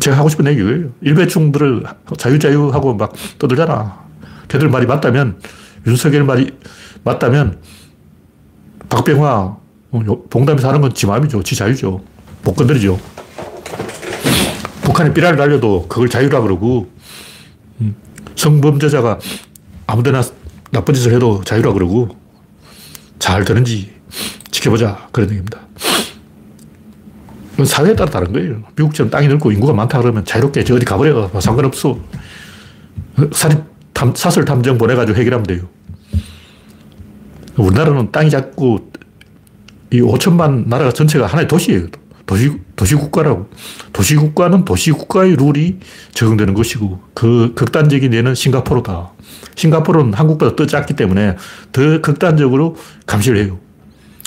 [0.00, 1.84] 제가 하고 싶은 얘기 예요 일배충들을
[2.18, 4.02] 자유자유하고 막 떠들잖아.
[4.48, 5.38] 걔들 말이 맞다면,
[5.86, 6.50] 윤석열 말이
[7.04, 7.58] 맞다면,
[8.88, 9.56] 박병화,
[9.90, 11.42] 어, 봉담에 사는 건 지 마음이죠.
[11.42, 12.02] 지 자유죠.
[12.44, 12.98] 못 건드리죠.
[14.82, 16.90] 북한에 삐라를 날려도 그걸 자유라 그러고
[17.80, 17.94] 음,
[18.36, 19.18] 성범죄자가
[19.86, 20.22] 아무데나
[20.70, 22.08] 나쁜 짓을 해도 자유라 그러고
[23.18, 23.92] 잘 되는지
[24.50, 25.60] 지켜보자 그런 얘기입니다.
[27.54, 28.62] 이건 사회에 따라 다른 거예요.
[28.76, 31.28] 미국처럼 땅이 넓고 인구가 많다 그러면 자유롭게 저 어디 가버려.
[31.32, 31.98] 뭐 상관없어.
[33.32, 33.60] 사립
[33.92, 35.68] 탐, 사설 탐정 보내가지고 해결하면 돼요.
[37.56, 38.90] 우리나라는 땅이 작고
[39.90, 41.88] 이 5천만 나라 전체가 하나의 도시예요.
[42.24, 43.50] 도시, 도시국가라고.
[43.92, 45.78] 도시국가는 도시국가의 룰이
[46.12, 49.12] 적용되는 것이고, 그 극단적인 예는 싱가포르다.
[49.54, 51.36] 싱가포르는 한국보다 더 작기 때문에
[51.72, 53.58] 더 극단적으로 감시를 해요.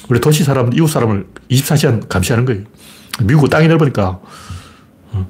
[0.10, 2.64] 우리 도시 사람, 이웃 사람을 24시간 감시하는 거예요.
[3.24, 4.20] 미국은 땅이 넓으니까
[5.14, 5.28] 어,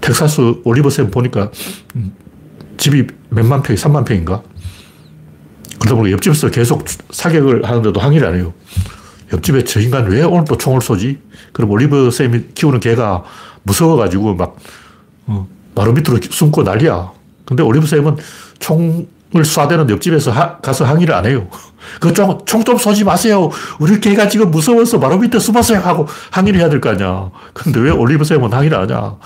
[0.00, 1.50] 텍사스 올리버샘 보니까
[1.94, 2.12] 음,
[2.78, 4.42] 집이 몇만 평이 3만 평인가?
[5.82, 8.52] 그러다 보니 옆집에서 계속 사격을 하는데도 항의를 안 해요.
[9.32, 11.18] 옆집에 저 인간 왜 오늘 또 총을 쏘지?
[11.52, 13.24] 그럼 올리버샘이 키우는 개가
[13.64, 14.56] 무서워가지고 막
[15.26, 17.10] 어, 마루 밑으로 숨고 난리야.
[17.44, 18.16] 근데 올리브 쌤은
[18.60, 21.48] 총을 쏴대는 옆집에서 하, 가서 항의를 안 해요.
[21.98, 23.50] 그 총, 총좀 쏘지 마세요.
[23.80, 25.80] 우리 개가 지금 무서워서 마루 밑에 숨었어요.
[25.80, 27.28] 하고 항의를 해야 될 거 아니야.
[27.54, 29.16] 근데 왜 올리브 쌤은 항의를 안 하냐.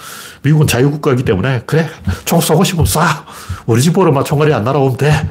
[0.42, 1.86] 미국은 자유국가이기 때문에, 그래,
[2.24, 3.02] 총 쏘고 싶으면 쏴.
[3.66, 5.28] 우리 집 보러 막 총알이 안 날아오면 돼.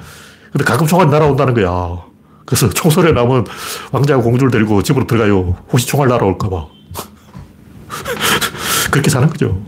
[0.55, 2.01] 근데 가끔 총알이 날아온다는 거야.
[2.45, 3.45] 그래서 총소리 나면
[3.91, 5.57] 왕자와 공주를 데리고 집으로 들어가요.
[5.69, 6.67] 혹시 총알 날아올까봐.
[8.89, 9.61] 그렇게 사는 거죠.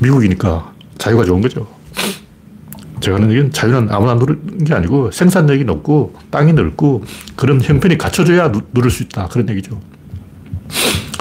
[0.00, 1.66] 미국이니까 자유가 좋은 거죠.
[3.00, 7.04] 제가 하는 얘기는 자유는 아무나 누르는 게 아니고 생산력이 높고 땅이 넓고
[7.34, 9.28] 그런 형편이 갖춰져야 누, 누를 수 있다.
[9.28, 9.80] 그런 얘기죠.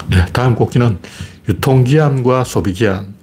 [0.09, 0.99] 네, 다음 꼭지는
[1.47, 3.15] 유통기한과 소비기한.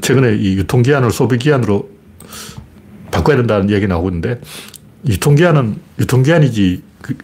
[0.00, 1.95] 최근에 이 유통기한을 소비기한으로
[3.16, 4.40] 바꿔야 된다는 얘기 나오고 있는데
[5.08, 7.16] 유통기한은 유통기한이지 그,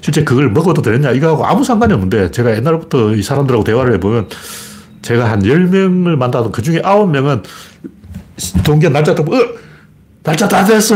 [0.00, 4.28] 실제 그걸 먹어도 되느냐 이거하고 아무 상관이 없는데 제가 옛날부터 이 사람들하고 대화를 해보면
[5.02, 7.42] 제가 한 10명을 만나도 그 중에 9명은
[8.64, 9.32] 동기한 날짜 딱, 어,
[10.22, 10.94] 날짜 다 됐어.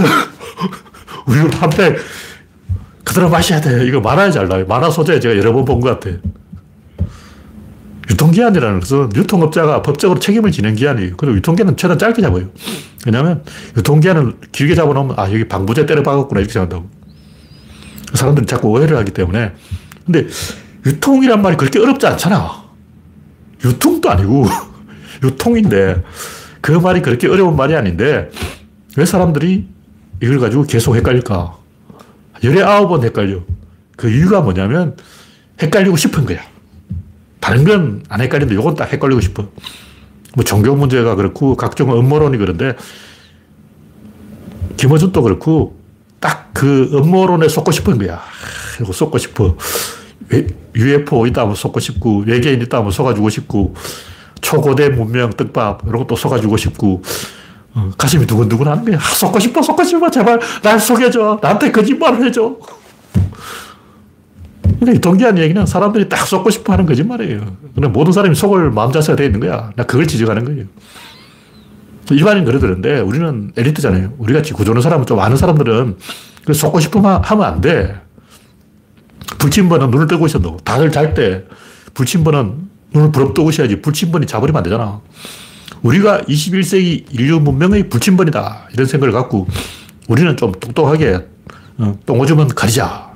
[1.27, 1.97] 우유 한 팩
[3.03, 3.87] 그대로 마셔야 돼.
[3.87, 4.65] 이거 만화에 잘 나와요.
[4.67, 6.17] 만화 소재 제가 여러 번 본 것 같아.
[8.11, 11.17] 유통기한이라는 것은 유통업자가 법적으로 책임을 지는 기한이에요.
[11.17, 12.49] 그리고 유통기한은 최대한 짧게 잡아요.
[13.07, 13.43] 왜냐하면
[13.77, 16.91] 유통기한을 길게 잡아놓으면 아, 여기 방부제 때려 박았구나 이렇게 생각한다고.
[18.15, 19.53] 사람들이 자꾸 오해를 하기 때문에.
[20.05, 20.27] 근데
[20.87, 22.65] 유통이란 말이 그렇게 어렵지 않잖아.
[23.65, 24.47] 유통도 아니고
[25.25, 26.03] 유통인데
[26.61, 28.31] 그 말이 그렇게 어려운 말이 아닌데
[28.97, 29.67] 왜 사람들이
[30.23, 31.57] 이걸 가지고 계속 헷갈릴까?
[32.45, 33.41] 열에 아홉 번 헷갈려.
[33.97, 34.97] 그 이유가 뭐냐면
[35.61, 36.54] 헷갈리고 싶은 거야.
[37.45, 39.47] 다른 건 안 헷갈리는데 이건 딱 헷갈리고 싶어.
[40.35, 42.75] 뭐 종교 문제가 그렇고 각종 음모론이 그런데
[44.79, 45.77] 김어준도 그렇고
[46.21, 48.23] 딱 그 음모론에 속고 싶은 거야.
[48.77, 49.57] 그리고 속고 싶어.
[50.77, 53.75] UFO 있다 하면 속고 싶고, 외계인 있다 하면 속아주고 싶고,
[54.41, 57.03] 초고대 문명 떡밥, 이런 것도 속아주고 싶고,
[57.75, 58.99] 어, 가슴이 두근두근 하는 거야.
[58.99, 60.09] 아, 속고 싶어, 속고 싶어.
[60.09, 61.41] 제발 날 속여줘.
[61.43, 62.57] 나한테 거짓말을 해줘.
[64.79, 67.57] 근데 동기한 얘기는 사람들이 딱 속고 싶어 하는 거짓말이에요.
[67.75, 69.71] 근데 모든 사람이 속을 마음 자세가 되어 있는 거야.
[69.77, 70.65] 나 그걸 지적하는 거예요.
[72.11, 74.15] 일반인 그러더는데 우리는 엘리트잖아요.
[74.19, 75.97] 우리 같이 구조는 사람은 좀 아는 사람들은
[76.53, 78.01] 속고 싶으면 하면 안 돼.
[79.39, 81.45] 불침번은 눈을 뜨고 있어야 고 다들 잘 때
[81.95, 85.01] 불침번은 눈을 부럽뜨고 있어야지 불침번이 자버리면 안 되잖아.
[85.83, 88.69] 우리가 21세기 인류 문명의 불침번이다.
[88.73, 89.47] 이런 생각을 갖고
[90.09, 91.21] 우리는 좀 똑똑하게
[91.79, 93.14] 어, 똥 오줌은 가리자.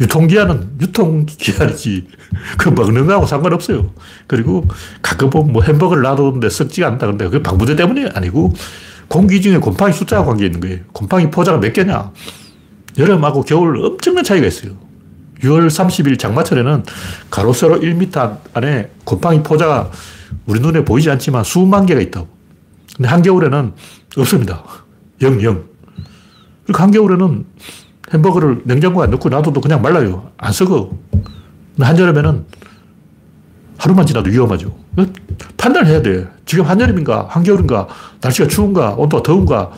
[0.00, 2.08] 유통기한은 유통기한이지.
[2.58, 3.90] 그 먹는 거하고 상관없어요.
[4.26, 4.66] 그리고
[5.02, 7.06] 가끔 보면 뭐 햄버거를 놔두는데 썩지가 않다.
[7.06, 8.52] 근데 그게 방부제 때문이 아니고
[9.08, 10.78] 공기 중에 곰팡이 숫자와 관계 있는 거예요.
[10.92, 12.10] 곰팡이 포자가 몇 개냐.
[12.98, 14.72] 여름하고 겨울 엄청난 차이가 있어요.
[15.40, 16.84] 6월 30일 장마철에는
[17.30, 19.90] 가로 세로 1m 안에 곰팡이 포자가
[20.46, 22.28] 우리 눈에 보이지 않지만 수만 개가 있다고.
[22.96, 23.72] 근데 한겨울에는
[24.16, 24.64] 없습니다.
[25.20, 25.64] 0, 0.
[26.64, 27.44] 그리고 한겨울에는
[28.12, 30.30] 햄버거를 냉장고에 넣고 놔둬도 그냥 말라요.
[30.36, 30.90] 안 썩어.
[31.80, 32.44] 한여름에는
[33.78, 34.76] 하루만 지나도 위험하죠.
[35.56, 36.28] 판단해야 돼.
[36.46, 37.88] 지금 한여름인가, 한겨울인가,
[38.20, 39.72] 날씨가 추운가, 온도가 더운가,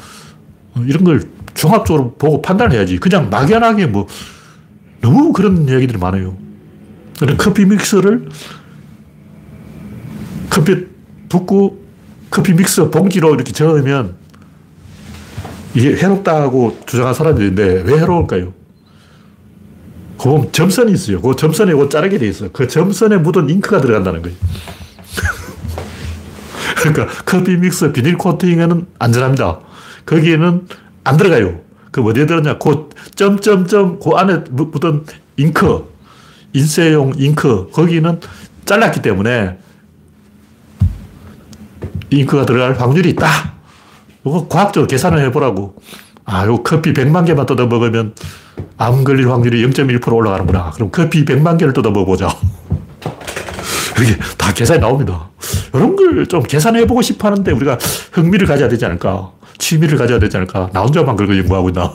[0.85, 1.23] 이런 걸
[1.55, 2.99] 종합적으로 보고 판단해야지.
[2.99, 4.07] 그냥 막연하게 뭐
[5.01, 6.37] 너무 그런 얘기들이 많아요.
[7.39, 8.29] 커피 믹서를
[10.51, 10.87] 커피
[11.29, 11.83] 붓고
[12.31, 14.17] 커피 믹서 봉지로 이렇게 저으면
[15.77, 18.55] 이게 해롭다고 주장한 사람들인데 왜 해로울까요?
[20.19, 21.21] 그 점선이 있어요.
[21.21, 22.49] 그 점선에 그 자르게 돼 있어요.
[22.51, 24.37] 그 점선에 묻은 잉크가 들어간다는 거예요.
[26.81, 29.61] 그러니까 커피 믹서 비닐 코팅에는 안전합니다.
[30.07, 30.67] 거기에는
[31.05, 31.61] 안 들어가요.
[31.91, 32.57] 그 어디에 들었냐?
[32.57, 35.05] 그 점점점 그 안에 묻은
[35.37, 35.85] 잉크,
[36.55, 38.19] 인쇄용 잉크, 거기는
[38.65, 39.59] 잘랐기 때문에
[42.09, 43.56] 잉크가 들어갈 확률이 있다.
[44.27, 45.77] 이거 과학적으로 계산을 해보라고.
[46.25, 48.15] 아, 요 커피 100만 개만 뜯어 먹으면
[48.77, 50.73] 암 걸릴 확률이 0.1% 올라가는구나.
[50.73, 52.29] 그럼 커피 100만 개를 뜯어 먹어보자.
[54.03, 55.31] 이게 다 계산이 나옵니다.
[55.73, 57.79] 이런 걸 좀 계산해보고 싶어 하는데 우리가
[58.12, 59.31] 흥미를 가져야 되지 않을까.
[59.59, 60.71] 취미를 가져야 되지 않을까?
[60.73, 61.93] 나 혼자만 그걸 연구하고 있나?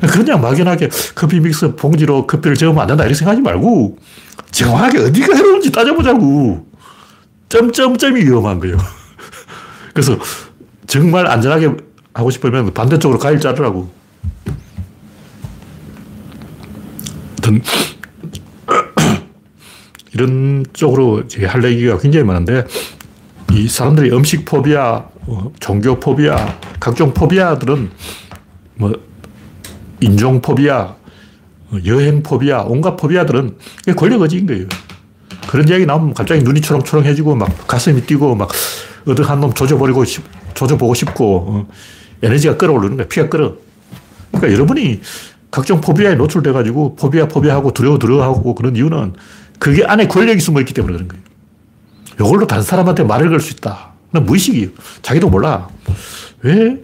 [0.00, 3.04] 그냥 막연하게 커피 믹스 봉지로 커피를 저으면 안 된다.
[3.04, 3.96] 이렇게 생각하지 말고,
[4.50, 6.66] 정확하게 어디가 해로운지 따져보자고.
[7.48, 8.76] 점점점이 위험한 거예요.
[9.92, 10.18] 그래서
[10.86, 11.72] 정말 안전하게
[12.14, 13.90] 하고 싶으면 반대쪽으로 가위를 자르라고.
[17.38, 17.62] 어떤
[20.14, 22.64] 이런 쪽으로 할 얘기가 굉장히 많은데
[23.52, 27.90] 이 사람들이 음식 포비아, 어, 종교 포비아, 각종 포비아들은
[28.76, 28.92] 뭐
[30.00, 30.94] 인종 포비아,
[31.70, 33.56] 어, 여행 포비아, 온갖 포비아들은
[33.96, 34.66] 권력 의지인 거예요.
[35.48, 38.50] 그런 이야기 나오면 갑자기 눈이 초롱초롱해지고 막 가슴이 뛰고 막
[39.06, 40.22] 어디 한놈 조져버리고 싶,
[40.54, 41.68] 조져보고 싶고 어,
[42.22, 43.08] 에너지가 끌어오르는 거야.
[43.08, 43.54] 피가 끓어.
[44.30, 45.00] 그러니까 여러분이
[45.50, 49.14] 각종 포비아에 노출돼가지고 포비아 포비아하고 두려워 두려워하고 그런 이유는
[49.58, 51.22] 그게 안에 권력이 숨어 있기 때문에 그런 거예요.
[52.20, 53.92] 이걸로 다른 사람한테 말을 걸 수 있다.
[54.12, 54.68] 무의식이에요.
[55.00, 55.68] 자기도 몰라.
[56.42, 56.76] 왜?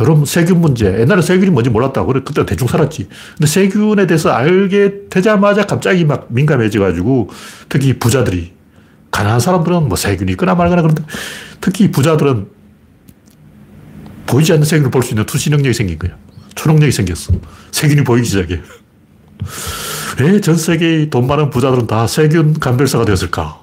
[0.00, 0.86] 여러분, 세균 문제.
[1.00, 2.08] 옛날에 세균이 뭔지 몰랐다고.
[2.08, 3.08] 그래, 그때 대충 살았지.
[3.38, 7.30] 근데 세균에 대해서 알게 되자마자 갑자기 막 민감해져가지고,
[7.68, 8.52] 특히 부자들이,
[9.10, 11.02] 가난한 사람들은 뭐 세균이 있거나 말거나 그런데,
[11.60, 12.48] 특히 부자들은
[14.26, 16.16] 보이지 않는 세균을 볼 수 있는 투시 능력이 생긴 거야.
[16.54, 17.32] 초능력이 생겼어.
[17.70, 18.60] 세균이 보이기 시작해.
[20.18, 23.60] 왜 전 세계의 돈 많은 부자들은 다 세균 감별사가 되었을까?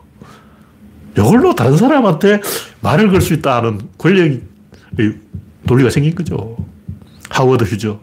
[1.18, 2.42] 이걸로 다른 사람한테
[2.82, 4.42] 말을 걸 수 있다는 권력의
[5.64, 6.58] 논리가 생긴 거죠.
[7.30, 8.00] 하워드 휴저.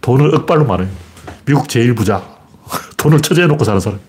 [0.00, 0.88] 돈을 억발로 많아요.
[1.44, 2.22] 미국 제일 부자.
[2.96, 4.00] 돈을 처제해 놓고 사는 사람.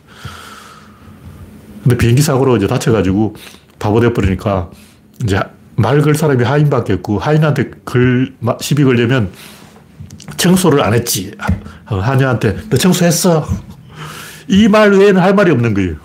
[1.83, 3.35] 근데 비행기 사고로 이제 다쳐가지고
[3.79, 4.69] 바보 되어버리니까
[5.23, 5.39] 이제
[5.75, 9.31] 말 걸 사람이 하인밖에 없고 하인한테 글, 시비 걸려면
[10.37, 11.31] 청소를 안 했지.
[11.85, 13.47] 하녀한테 너 청소했어.
[14.49, 15.95] 이 말 외에는 할 말이 없는 거예요.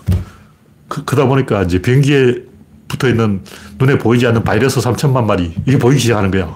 [0.87, 2.43] 그, 그러다 보니까 이제 변기에
[2.87, 3.41] 붙어 있는
[3.79, 6.55] 눈에 보이지 않는 바이러스 3천만 마리, 이게 보이기 시작하는 거야.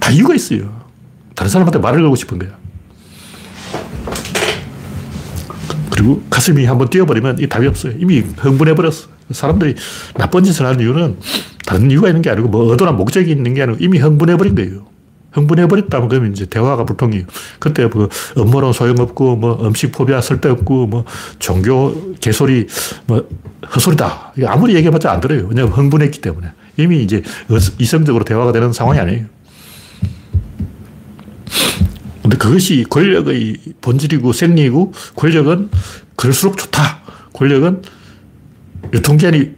[0.00, 0.82] 다 이유가 있어요.
[1.34, 2.50] 다른 사람한테 말을 걸고 싶은 거야.
[5.90, 7.94] 그리고 가슴이 한번 뛰어버리면 이 답이 없어요.
[7.98, 9.13] 이미 흥분해버렸어.
[9.30, 9.74] 사람들이
[10.14, 11.18] 나쁜 짓을 하는 이유는
[11.66, 14.86] 다른 이유가 있는 게 아니고 뭐 의도나 목적이 있는 게 아니고 이미 흥분해버린 거예요.
[15.32, 17.24] 흥분해버렸다면 그러면 이제 대화가 불통이에요.
[17.58, 21.04] 그때 뭐 업무론 소용없고 뭐 음식 포비아 쓸데없고 뭐
[21.38, 22.66] 종교 개소리
[23.06, 23.28] 뭐
[23.74, 24.34] 헛소리다.
[24.46, 25.46] 아무리 얘기해봤자 안 들어요.
[25.48, 26.48] 왜냐하면 흥분했기 때문에.
[26.76, 27.22] 이미 이제
[27.78, 29.26] 이성적으로 대화가 되는 상황이 아니에요.
[32.22, 35.70] 근데 그것이 권력의 본질이고 생리이고 권력은
[36.16, 37.02] 그럴수록 좋다.
[37.32, 37.88] 권력은 유
[39.02, 39.52] 통기한이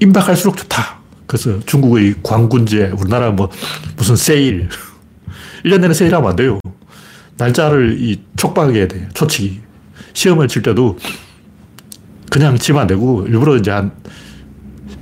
[0.00, 1.00] 임박할수록 좋다.
[1.26, 3.50] 그래서 중국의 광군제, 우리나라 뭐
[3.96, 4.68] 무슨 세일.
[5.64, 6.58] 1년 내내 세일하면 안 돼요.
[7.38, 9.08] 날짜를 이 촉박해야 돼요.
[9.14, 9.60] 초치기.
[10.12, 10.98] 시험을 칠 때도
[12.30, 13.92] 그냥 치면 안 되고 일부러 이제 한,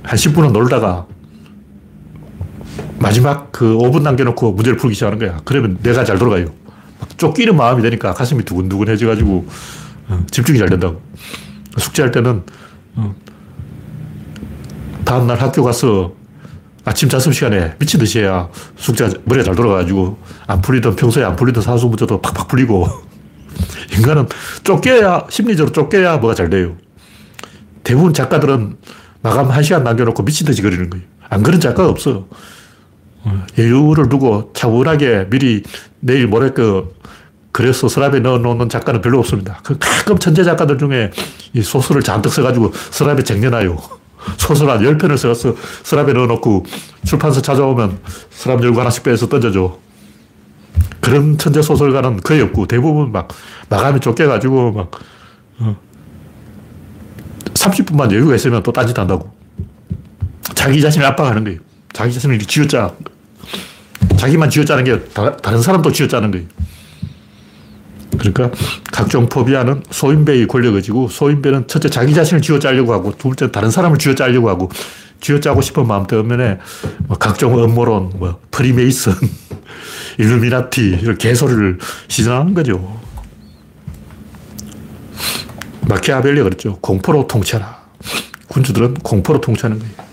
[0.03, 1.07] 한 10분은 놀다가
[2.99, 5.41] 마지막 그 5분 남겨놓고 문제를 풀기 시작하는 거야.
[5.43, 6.53] 그러면 내가 잘 돌아가요.
[6.99, 9.47] 막 쫓기는 마음이 되니까 가슴이 두근두근해져가지고
[10.09, 11.01] 어, 집중이 잘 된다고.
[11.77, 12.43] 숙제할 때는
[12.95, 13.15] 어,
[15.05, 16.13] 다음날 학교 가서
[16.83, 21.61] 아침 자습 시간에 미친 듯이 해야 숙제 머리가 잘 돌아가가지고 안 풀리던 평소에 안 풀리던
[21.61, 22.87] 사수 문제도 팍팍 풀리고
[23.97, 24.27] 인간은
[24.63, 26.75] 쫓겨야 심리적으로 쫓겨야 뭐가 잘 돼요.
[27.83, 28.77] 대부분 작가들은
[29.21, 31.05] 마감 한 시간 남겨놓고 미친 듯이 그리는 거예요.
[31.29, 32.27] 안 그런 작가가 없어.
[33.23, 35.63] 어, 여유를 두고 차분하게 미리
[35.99, 36.93] 내일 모레 그
[37.51, 39.59] 그래서 서랍에 넣어놓는 작가는 별로 없습니다.
[39.63, 41.11] 그 가끔 천재 작가들 중에
[41.53, 43.77] 이 소설을 잔뜩 써가지고 서랍에 쟁여놔요.
[44.37, 46.65] 소설 한 10편을 써서 서랍에 넣어놓고
[47.05, 49.77] 출판사 찾아오면 서랍 열고 하나씩 빼서 던져줘.
[50.99, 53.27] 그런 천재 소설가는 거의 없고 대부분 막
[53.69, 54.91] 마감이 쫓겨가지고 막
[55.59, 55.75] 어,
[57.53, 59.31] 30분만 여유가 있으면 또 딴짓 한다고.
[60.55, 61.59] 자기 자신을 압박하는 거예요.
[61.91, 62.93] 자기 자신을 쥐어짜.
[64.17, 65.03] 자기만 쥐어짜는 게
[65.41, 66.47] 다른 사람도 쥐어짜는 거예요.
[68.17, 68.51] 그러니까
[68.91, 74.69] 각종 포비아는 소인배의 권력의지고 소인배는 첫째 자기 자신을 쥐어짜려고 하고 둘째 다른 사람을 쥐어짜려고 하고
[75.21, 76.59] 쥐어짜고 싶은 마음 때문에
[77.07, 79.13] 뭐 각종 음모론, 뭐 프리메이슨,
[80.17, 82.99] 일루미나티 이런 개소리를 시전하는 거죠.
[85.87, 86.77] 마키아벨리가 그랬죠.
[86.81, 87.81] 공포로 통치하라.
[88.47, 90.11] 군주들은 공포로 통치하는 거예요.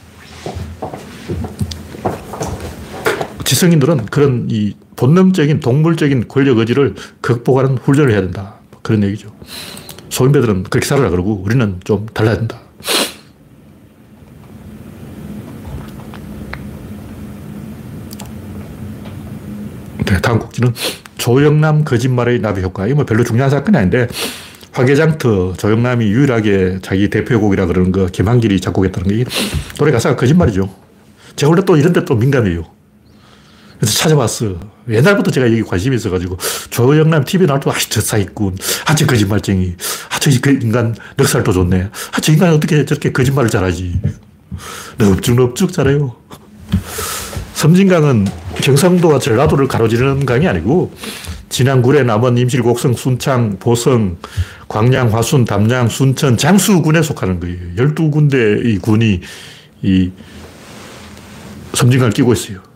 [3.44, 8.56] 지성인들은 그런 이 본능적인 동물적인 권력 의지를 극복하는 훈련을 해야 된다.
[8.82, 9.32] 그런 얘기죠.
[10.10, 12.58] 소인배들은 그렇게 살아라 그러고 우리는 좀 달라야 된다.
[20.04, 20.74] 네, 다음 곡지는
[21.16, 22.88] 조영남 거짓말의 나비 효과.
[22.88, 24.08] 이뭐 별로 중요한 사건이 아닌데
[24.72, 29.24] 화개장터 조영남이 유일하게 자기 대표곡이라 그러는 거 김한길이 작곡했다는 게
[29.78, 30.68] 노래 가사가 거짓말이죠.
[31.36, 32.77] 제가 원래 또 이런 데 또 민감해요.
[33.78, 34.58] 그래서 찾아봤어.
[34.88, 36.36] 옛날부터 제가 여기 관심이 있어가지고,
[36.70, 38.56] 조영남 TV 나올 때, 아, 저 사기꾼.
[38.86, 39.76] 아, 저 거짓말쟁이.
[40.10, 41.90] 아, 저 인간 넉살도 좋네.
[42.12, 44.00] 아, 저 인간 어떻게 저렇게 거짓말을 잘하지.
[44.98, 46.16] 넙죽넙죽 잘해요.
[47.54, 48.26] 섬진강은
[48.62, 50.92] 경상도와 전라도를 가로지르는 강이 아니고
[51.48, 54.18] 진안, 구례, 남원, 임실, 곡성, 순창, 보성,
[54.68, 57.56] 광양, 화순, 담양, 순천, 장수군에 속하는 거예요.
[57.76, 59.20] 12군데의 군이
[59.82, 60.10] 이
[61.74, 62.67] 섬진강을 끼고 있어요.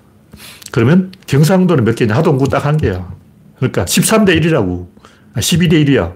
[0.73, 2.17] 그러면 경상도는 몇 개냐?
[2.17, 3.15] 하동군 딱한 개야.
[3.57, 4.89] 그러니까 13대 1이라고.
[5.35, 6.15] 아, 12대 1이야.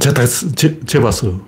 [0.00, 1.40] 제가 다 재, 재봤어.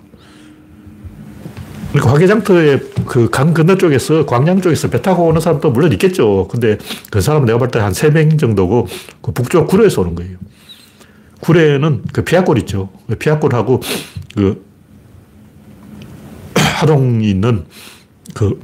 [1.90, 6.46] 그러니까 화개장터의 그강 건너 쪽에서 광양 쪽에서 배 타고 오는 사람도 물론 있겠죠.
[6.48, 6.78] 근데
[7.10, 8.86] 그 사람은 내가 볼 때한 3명 정도고
[9.20, 10.38] 그 북쪽 구례에서 오는 거예요.
[11.40, 12.90] 구례는 그 피아골 있죠.
[13.08, 13.80] 그 피아골하고
[14.36, 14.64] 그
[16.54, 17.64] 하동이 있는
[18.34, 18.60] 그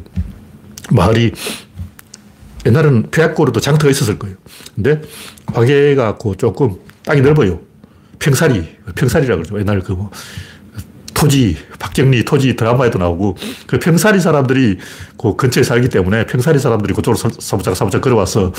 [0.92, 1.32] 마을이
[2.66, 4.36] 옛날에는 피아골에도 장터가 있었을 거예요.
[4.74, 5.00] 근데
[5.46, 7.60] 화개가 조금 땅이 넓어요.
[8.18, 9.58] 평사리, 평사리라고 그러죠.
[9.60, 10.10] 옛날 그 뭐
[11.16, 14.76] 토지, 박경리 토지 드라마에도 나오고, 그 평사리 사람들이
[15.18, 18.52] 그 근처에 살기 때문에 평사리 사람들이 그쪽으로 사무장, 사무장 걸어와서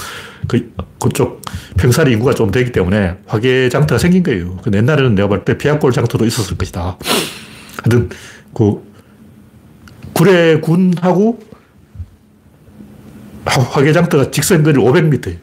[0.48, 1.43] 그, 그쪽
[1.78, 4.58] 평사리 인구가 좀 되기 때문에 화계 장터가 생긴 거예요.
[4.63, 6.98] 그 옛날에는 내가 볼 때 비약골 장터도 있었을 것이다.
[7.84, 8.10] 하여튼,
[8.56, 8.82] 그,
[10.13, 11.39] 구례군하고
[13.47, 15.38] 화계 장터가 직선거리 500m예요.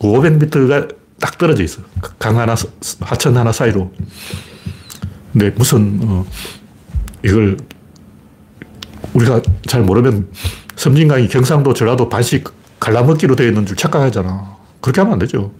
[0.00, 1.82] 그 500m가 딱 떨어져 있어.
[2.18, 2.54] 강 하나,
[3.00, 3.92] 하천 하나 사이로.
[5.32, 6.24] 근데 무슨, 어,
[7.24, 7.56] 이걸
[9.12, 10.28] 우리가 잘 모르면
[10.76, 12.48] 섬진강이 경상도, 전라도 반씩
[12.80, 14.56] 갈라먹기로 되어 있는 줄 착각하잖아.
[14.80, 15.52] 그렇게 하면 안 되죠.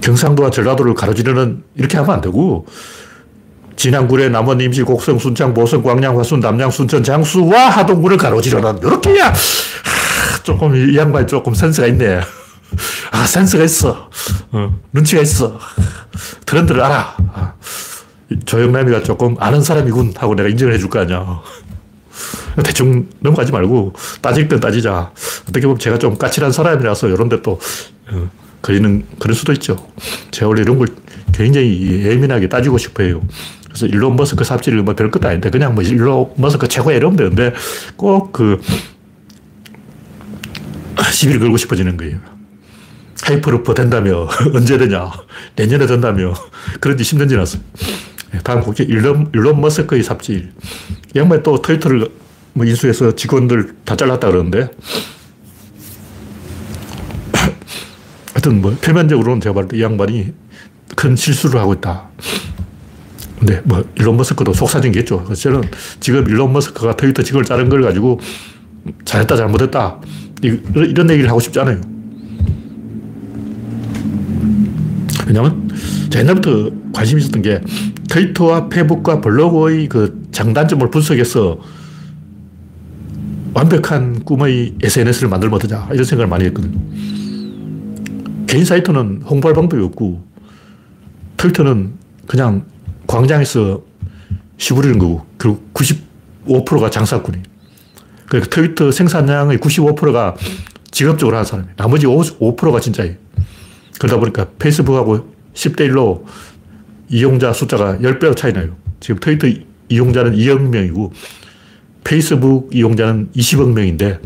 [0.00, 2.66] 경상도와 전라도를 가로지르는 이렇게 하면 안 되고
[3.76, 9.10] 진안, 구례, 남원, 임실, 곡성, 순창, 보성, 광양, 화순, 담양, 순천, 장수와 하동군을 가로지르는 이렇게
[9.10, 12.20] 해야 하, 조금 이 양반이 조금 센스가 있네.
[13.12, 14.10] 아 센스가 있어.
[14.52, 15.58] 어, 눈치가 있어.
[16.46, 17.16] 트렌드를 알아.
[17.34, 17.52] 아,
[18.44, 21.42] 조영남이가 조금 아는 사람이군 하고 내가 인정을 해줄 거 아니야.
[22.64, 25.12] 대충 넘어가지 말고 따질 건 따지자.
[25.42, 27.60] 어떻게 보면 제가 좀 까칠한 사람이라서 이런 데또
[28.10, 28.30] 어,
[28.62, 29.76] 걸리는 그럴 수도 있죠.
[30.30, 30.88] 제가 원래 이런 걸
[31.32, 33.20] 굉장히 예민하게 따지고 싶어 해요.
[33.76, 37.52] 그래서 일론 머스크 삽질을 뭐 별것도 아닌데 그냥 뭐 일론 머스크 최고야 이러면 되는데
[37.96, 38.58] 꼭 그
[41.12, 42.18] 시비를 걸고 싶어지는 거예요.
[43.22, 45.12] 하이퍼루프 된다며 언제 되냐
[45.56, 46.32] 내년에 된다며
[46.80, 47.60] 그런 지 10년 지났어요.
[48.34, 50.52] 예, 다음 꼭지 일론, 일론 머스크의 삽질.
[51.14, 52.08] 이 양반이 또 트위터를
[52.54, 54.70] 뭐 인수해서 직원들 다 잘랐다 그러는데
[58.32, 60.32] 하여튼 뭐 표면적으로는 제가 봤을 때 이 양반이
[60.94, 62.08] 큰 실수를 하고 있다.
[63.38, 65.24] 근데 뭐 일론 머스크도 속사정겠죠.
[65.24, 65.62] 그래서 저는
[66.00, 68.18] 지금 일론 머스크가 트위터 직원을 자른 걸 가지고
[69.04, 70.00] 잘했다 잘못했다
[70.42, 71.80] 이런 얘기를 하고 싶지 않아요.
[75.26, 75.68] 왜냐면
[76.10, 77.60] 제가 옛날부터 관심 있었던 게
[78.08, 81.58] 트위터와 페북과 블로그의 그 장단점을 분석해서
[83.52, 86.78] 완벽한 꿈의 SNS를 만들면 어떠냐 이런 생각을 많이 했거든요.
[88.46, 90.24] 개인 사이트는 홍보할 방법이 없고
[91.36, 91.94] 트위터는
[92.26, 92.64] 그냥
[93.06, 93.82] 광장에서
[94.58, 97.44] 시부리는 거고 그리고 95%가 장사꾼이에요.
[98.26, 100.34] 그러니까 트위터 생산량의 95%가
[100.90, 101.74] 직업적으로 하는 사람이에요.
[101.76, 103.14] 나머지 5%가 진짜예요.
[103.98, 106.24] 그러다 보니까 페이스북하고 10대 1로
[107.08, 108.76] 이용자 숫자가 10배로 차이 나요.
[109.00, 109.46] 지금 트위터
[109.88, 111.12] 이용자는 2억 명이고
[112.04, 114.20] 페이스북 이용자는 20억 명인데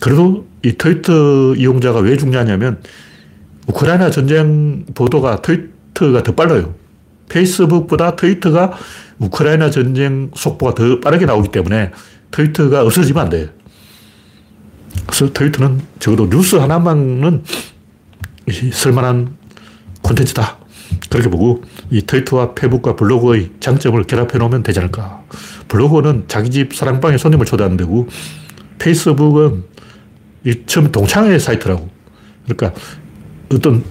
[0.00, 2.80] 그래도 이 트위터 이용자가 왜 중요하냐면
[3.66, 6.74] 우크라이나 전쟁 보도가 트위터가 더 빨라요.
[7.28, 8.72] 페이스북보다 트위터가
[9.18, 11.90] 우크라이나 전쟁 속보가 더 빠르게 나오기 때문에
[12.30, 13.48] 트위터가 없어지면 안 돼요.
[15.06, 17.44] 그래서 트위터는 적어도 뉴스 하나만은
[18.72, 19.36] 쓸만한
[20.02, 20.58] 콘텐츠다.
[21.10, 25.22] 그렇게 보고 이 트위터와 페북과 블로그의 장점을 결합해 놓으면 되지 않을까.
[25.68, 28.08] 블로그는 자기 집 사랑방에 손님을 초대하는 데고
[28.78, 29.64] 페이스북은
[30.44, 31.88] 이 처음 동창회 사이트라고.
[32.44, 32.78] 그러니까
[33.52, 33.82] 어떤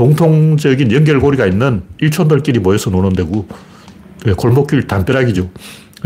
[0.00, 3.46] 공통적인 연결고리가 있는 일촌들끼리 모여서 노는 데고
[4.36, 5.50] 골목길 담벼락이죠.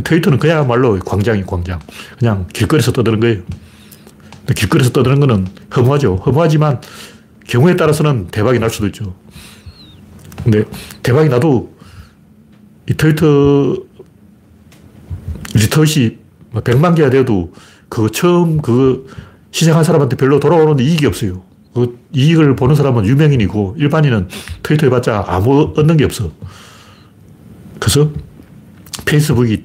[0.02, 1.78] 트위터는 그야말로 광장이 광장.
[2.18, 3.42] 그냥 길거리에서 떠드는 거예요.
[4.56, 6.16] 길거리에서 떠드는 거는 허무하죠.
[6.26, 6.80] 허무하지만
[7.46, 9.14] 경우에 따라서는 대박이 날 수도 있죠.
[10.42, 10.64] 근데
[11.04, 11.72] 대박이 나도
[12.90, 13.76] 이 트위터
[15.54, 16.18] 리터시
[16.52, 17.52] 100만 뭐 개가 돼도
[17.88, 19.06] 그 처음 그
[19.52, 21.53] 시작한 사람한테 별로 돌아오는 이익이 없어요.
[21.74, 24.28] 그 이익을 보는 사람은 유명인이고 일반인은
[24.62, 26.30] 트위터 해봤자 아무 얻는 게 없어.
[27.80, 28.10] 그래서
[29.04, 29.64] 페이스북이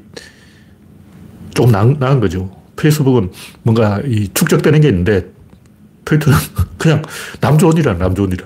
[1.53, 2.49] 좀 나, 나은 거죠.
[2.76, 3.32] 페이스북은
[3.64, 5.28] 뭔가 이 축적되는 게 있는데
[6.05, 6.38] 트위터는
[6.80, 7.01] 그냥
[7.39, 8.38] 남 좋은 일이야, 남 좋은 일.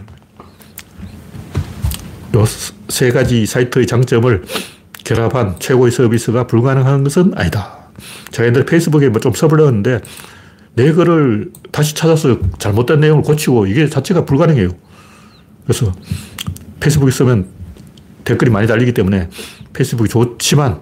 [2.35, 4.43] 요세 가지 사이트의 장점을
[5.03, 7.77] 결합한 최고의 서비스가 불가능한 것은 아니다.
[8.31, 10.01] 제가 옛날에 페이스북에 뭐 좀 써보려는데
[10.75, 14.69] 내 글을 다시 찾아서 잘못된 내용을 고치고 이게 자체가 불가능해요.
[15.63, 15.91] 그래서
[16.79, 17.47] 페이스북에 쓰면
[18.23, 19.29] 댓글이 많이 달리기 때문에
[19.73, 20.81] 페이스북이 좋지만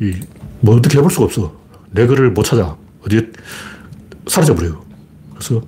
[0.00, 0.14] 이,
[0.60, 1.54] 뭐 어떻게 해볼 수가 없어.
[1.90, 2.76] 내 글을 못 찾아.
[3.04, 3.28] 어디에
[4.26, 4.82] 사라져버려요.
[5.34, 5.60] 그래서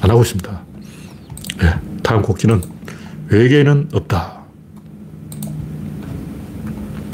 [0.00, 0.62] 안 하고 있습니다.
[1.60, 2.62] 네, 다음 곡지는
[3.28, 4.40] 외계인은 없다.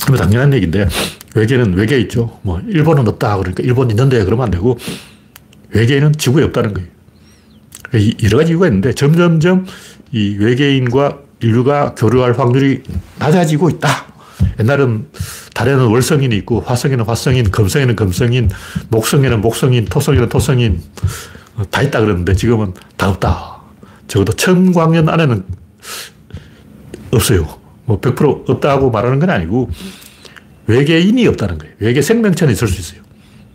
[0.08, 0.88] 뭐 당연한 얘기인데
[1.34, 2.38] 외계는 외계 있죠.
[2.42, 3.38] 뭐 일본은 없다.
[3.38, 4.78] 그러니까 일본 있는데 그러면 안 되고
[5.72, 6.88] 외계인은 지구에 없다는 거예요.
[8.22, 9.66] 여러 가지 이유가 있는데 점점점
[10.12, 12.82] 이 외계인과 인류가 교류할 확률이
[13.18, 13.88] 낮아지고 있다.
[14.60, 15.08] 옛날은
[15.54, 18.50] 달에는 월성인이 있고 화성에는 화성인, 금성에는 금성인,
[18.88, 20.80] 목성에는 목성인, 토성에는 토성인
[21.70, 23.60] 다 있다 그러는데 지금은 다 없다.
[24.08, 25.44] 적어도 천광년 안에는
[27.12, 27.58] 없어요.
[27.84, 29.70] 뭐 100% 없다고 말하는 건 아니고
[30.66, 31.74] 외계인이 없다는 거예요.
[31.80, 33.02] 외계 생명체는 있을 수 있어요.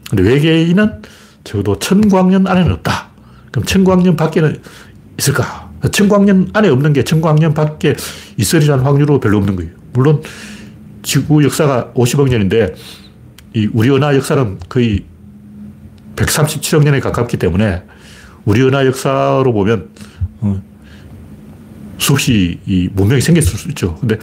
[0.10, 1.02] 근데 외계인은
[1.48, 3.10] 적어도 천광년 안에는 없다.
[3.52, 4.62] 그럼 천광년 밖에는
[5.18, 5.72] 있을까?
[5.92, 7.96] 천광년 안에 없는 게 천광년 밖에
[8.36, 9.72] 있으리라는 확률은 별로 없는 거예요.
[9.94, 10.22] 물론
[11.04, 12.76] 지구 역사가 50억 년인데
[13.56, 15.06] 이 우리 은하 역사는 거의
[16.18, 17.84] 137억 년에 가깝기 때문에
[18.44, 19.90] 우리 은하 역사로 보면
[20.42, 20.62] 어,
[21.98, 23.96] 수없이 이 문명이 생겼을 수 있죠.
[23.96, 24.18] 근데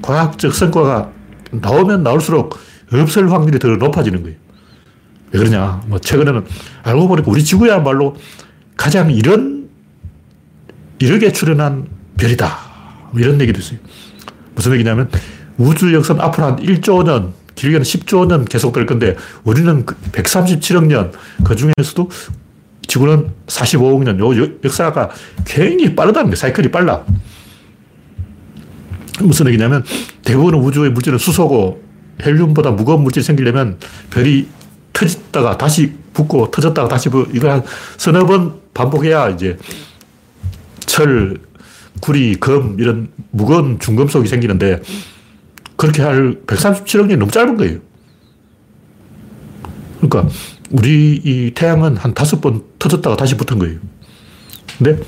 [0.00, 1.10] 과학적 성과가
[1.52, 2.58] 나오면 나올수록
[2.92, 4.36] 없을 확률이 더 높아지는 거예요.
[5.32, 5.82] 왜 그러냐.
[5.86, 6.44] 뭐 최근에는
[6.82, 8.16] 알고 보니까 우리 지구야말로
[8.76, 9.68] 가장 이런,
[10.98, 12.58] 이렇게 출현한 별이다.
[13.12, 13.78] 뭐 이런 얘기도 있어요.
[14.54, 15.08] 무슨 얘기냐면
[15.56, 21.12] 우주 역사는 앞으로 한 1조 년, 길게는 10조 년 계속될 건데 우리는 137억 그 년,
[21.44, 22.10] 그 중에서도
[22.86, 25.10] 지구는 45억 년, 요 역사가
[25.44, 27.04] 굉장히 빠르다는 게 사이클이 빨라.
[29.20, 29.84] 무슨 얘기냐면
[30.24, 31.82] 대부분 우주의 물질은 수소고
[32.22, 33.78] 헬륨보다 무거운 물질이 생기려면
[34.10, 34.48] 별이
[34.92, 37.62] 터졌다가 다시 붙고 터졌다가 다시 붙고 이걸 한
[37.96, 39.56] 서너 번 반복해야 이제
[40.86, 41.38] 철,
[42.00, 44.80] 구리, 금 이런 무거운 중금속이 생기는데
[45.76, 47.78] 그렇게 할 137억 년이 너무 짧은 거예요.
[50.00, 50.28] 그러니까
[50.70, 53.78] 우리 이 태양은 한 다섯 번 터졌다가 다시 붙은 거예요.
[54.78, 55.02] 근데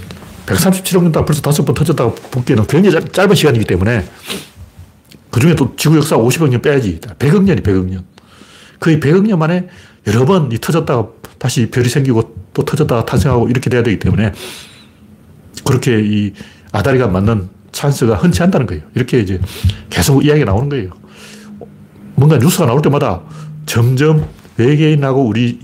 [0.47, 4.05] 137억 년 동안 벌써 다섯 번 터졌다가 붙기에는 굉장히 짧은 시간이기 때문에
[5.31, 7.01] 그 중에 또 지구 역사 50억 년 빼야지.
[7.01, 8.05] 100억 년이 100억 년.
[8.83, 9.69] 거의 100억 년 만에
[10.09, 11.09] 여러 번이 터졌다가
[11.39, 14.33] 다시 별이 생기고 또 터졌다가 탄생하고 이렇게 돼야 되기 때문에
[15.65, 16.33] 그렇게 이
[16.73, 18.83] 아다리가 맞는 찬스가 흔치 않다는 거예요.
[18.97, 19.41] 이렇게 이제
[19.89, 20.91] 계속 이야기가 나오는 거예요.
[22.17, 23.23] 뭔가 뉴스가 나올 때마다
[23.67, 25.61] 점점 외계인하고 우리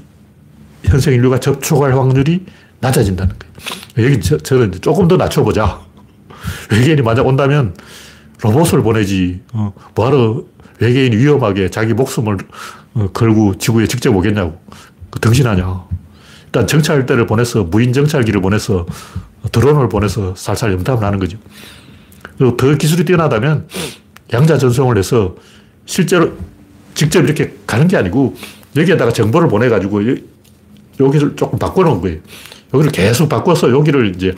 [0.84, 2.46] 현생 인류가 접촉할 확률이
[2.78, 4.10] 낮아진다는 거예요.
[4.10, 5.80] 여기 저, 저는 조금 더 낮춰보자.
[6.70, 7.74] 외계인이 만약 온다면
[8.40, 10.44] 로봇을 보내지, 어, 뭐하러
[10.78, 14.58] 외계인이 위험하게 자기 목숨을 어, 걸고 지구에 직접 오겠냐고.
[15.10, 15.84] 그 등신하냐.
[16.46, 18.86] 일단 정찰대를 보내서, 무인 정찰기를 보내서,
[19.52, 21.38] 드론을 보내서 살살 염탐을 하는 거죠.
[22.36, 23.68] 그리고 더 기술이 뛰어나다면
[24.32, 25.36] 양자 전송을 해서
[25.86, 26.32] 실제로
[26.94, 28.36] 직접 이렇게 가는 게 아니고
[28.76, 30.02] 여기에다가 정보를 보내가지고
[31.00, 32.18] 여기를 조금 바꿔놓은 거예요.
[32.74, 34.34] 여기를 계속 바꿔서 여기를 이제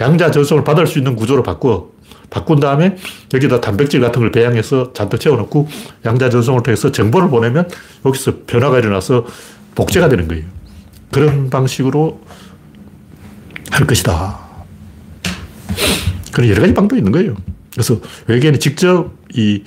[0.00, 1.90] 양자 전송을 받을 수 있는 구조로 바꿔.
[2.30, 2.96] 바꾼 다음에
[3.32, 5.68] 여기다 단백질 같은 걸 배양해서 잔뜩 채워놓고
[6.04, 7.68] 양자 전송을 통해서 정보를 보내면
[8.04, 9.26] 여기서 변화가 일어나서
[9.74, 10.44] 복제가 되는 거예요.
[11.10, 12.20] 그런 방식으로
[13.70, 14.38] 할 것이다.
[16.32, 17.36] 그런 여러 가지 방법이 있는 거예요.
[17.72, 19.62] 그래서 외계인이 직접 이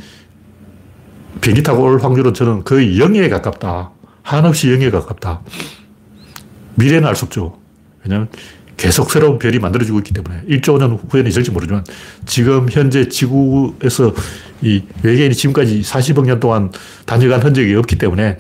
[1.40, 3.92] 비행기 타고 올 확률은 저는 거의 0에 가깝다.
[4.22, 5.42] 한없이 0에 가깝다.
[6.76, 7.58] 미래는 알 수 없죠.
[8.04, 8.30] 왜냐하면
[8.82, 11.86] 계속 새로운 별이 만들어지고 있기 때문에 1조 년 후에는 있을지 모르지만
[12.26, 14.12] 지금 현재 지구에서
[14.64, 16.72] 이 외계인이 지금까지 40억 년 동안
[17.06, 18.40] 다녀간 흔적이 없기 때문에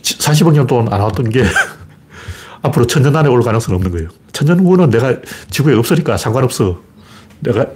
[0.00, 1.44] 40억 년 동안 안 왔던 게
[2.62, 4.08] 앞으로 천년 안에 올 가능성은 없는 거예요.
[4.32, 5.14] 천년 후는 내가
[5.50, 6.80] 지구에 없으니까 상관없어.
[7.40, 7.66] 내가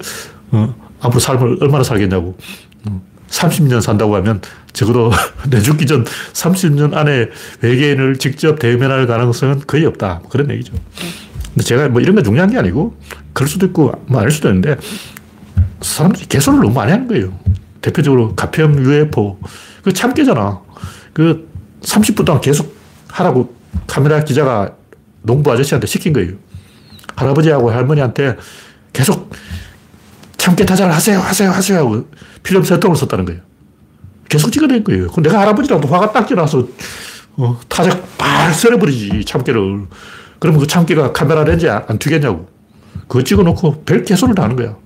[0.53, 2.39] 어, 앞으로 삶을 얼마나 살겠냐고.
[3.29, 4.41] 30년 음, 산다고 하면
[4.73, 5.11] 적어도
[5.51, 7.29] 내 죽기 전 30년 안에
[7.61, 10.23] 외계인을 직접 대면할 가능성은 거의 없다.
[10.31, 10.73] 그런 얘기죠.
[11.59, 12.97] 근데 제가 뭐 이런 거 중요한 게 아니고
[13.33, 14.77] 그럴 수도 있고 뭐 아닐 수도 있는데
[15.81, 17.37] 사람들이 개소를 너무 많이 하는 거예요.
[17.83, 19.39] 대표적으로 가평 UFO.
[19.83, 20.61] 그 참 깨잖아.
[21.13, 21.51] 그
[21.83, 22.77] 30분 동안 계속
[23.09, 23.53] 하라고
[23.89, 24.77] 카메라 기자가
[25.23, 26.35] 농부 아저씨한테 시킨 거예요.
[27.17, 28.37] 할아버지하고 할머니한테
[28.93, 29.33] 계속
[30.37, 32.09] 참깨 타자를 하세요, 하세요, 하세요 하고
[32.45, 33.41] 필름 세 통을 썼다는 거예요.
[34.29, 35.09] 계속 찍어낸 거예요.
[35.09, 36.69] 그럼 내가 할아버지라도 화가 딱 지나서
[37.37, 39.87] 어, 타자 팍 썰어버리지, 참깨를.
[40.39, 42.49] 그러면 그 참깨가 카메라 렌즈에 안 튀겠냐고.
[43.09, 44.77] 그거 찍어 놓고 별 개소를 다 하는 거야.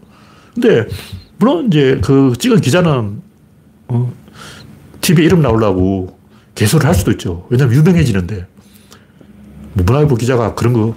[0.54, 0.86] 근데,
[1.38, 3.20] 물론 이제 그 찍은 기자는,
[3.88, 4.12] 어,
[5.00, 6.18] TV에 이름 나오려고
[6.54, 7.46] 개소를 할 수도 있죠.
[7.50, 8.46] 왜냐면 유명해지는데.
[9.74, 10.94] 뭐 문화일보 기자가 그런 거,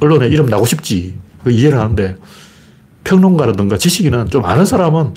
[0.00, 1.14] 언론에 이름 나고 싶지.
[1.48, 2.16] 이해를 하는데,
[3.04, 5.14] 평론가라든가 지식인은 좀 아는 사람은, 야,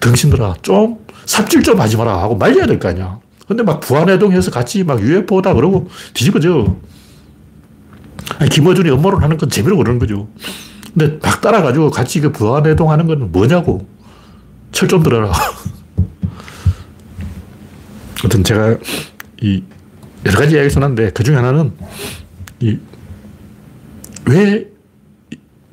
[0.00, 3.18] 등신들아, 좀 삽질 좀 하지 마라 하고 말려야 될 거 아니야.
[3.46, 6.76] 근데 막 부안해동해서 같이 막 UFO다 그러고 뒤집어져.
[8.38, 10.28] 아니, 김어준이 음모론 하는 건 재미로 그러는 거죠.
[10.96, 13.86] 근데 막 따라가지고 같이 그 부안해동 하는 건 뭐냐고.
[14.72, 15.32] 철 좀 들어라.
[18.20, 18.78] 아무튼 제가
[19.42, 19.62] 이
[20.24, 21.72] 여러 가지 이야기 써놨는데 그 중에 하나는
[22.60, 22.78] 이
[24.26, 24.66] 왜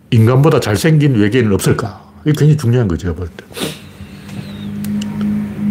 [0.10, 2.02] 인간보다 잘생긴 외계인은 없을까?
[2.26, 3.46] 이게 굉장히 중요한 거죠, 제가 볼 때.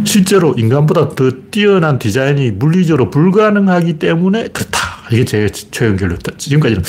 [0.05, 4.81] 실제로 인간보다 더 뛰어난 디자인이 물리적으로 불가능하기 때문에 그렇다.
[5.13, 6.19] 이게 제 최근 결론.
[6.39, 6.83] 지금까지는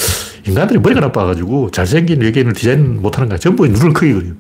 [0.48, 3.38] 인간들이 머리가 나빠가지고 잘생긴 외계인을 디자인 못하는 거야.
[3.38, 4.34] 전부 눈을 크게 그려요.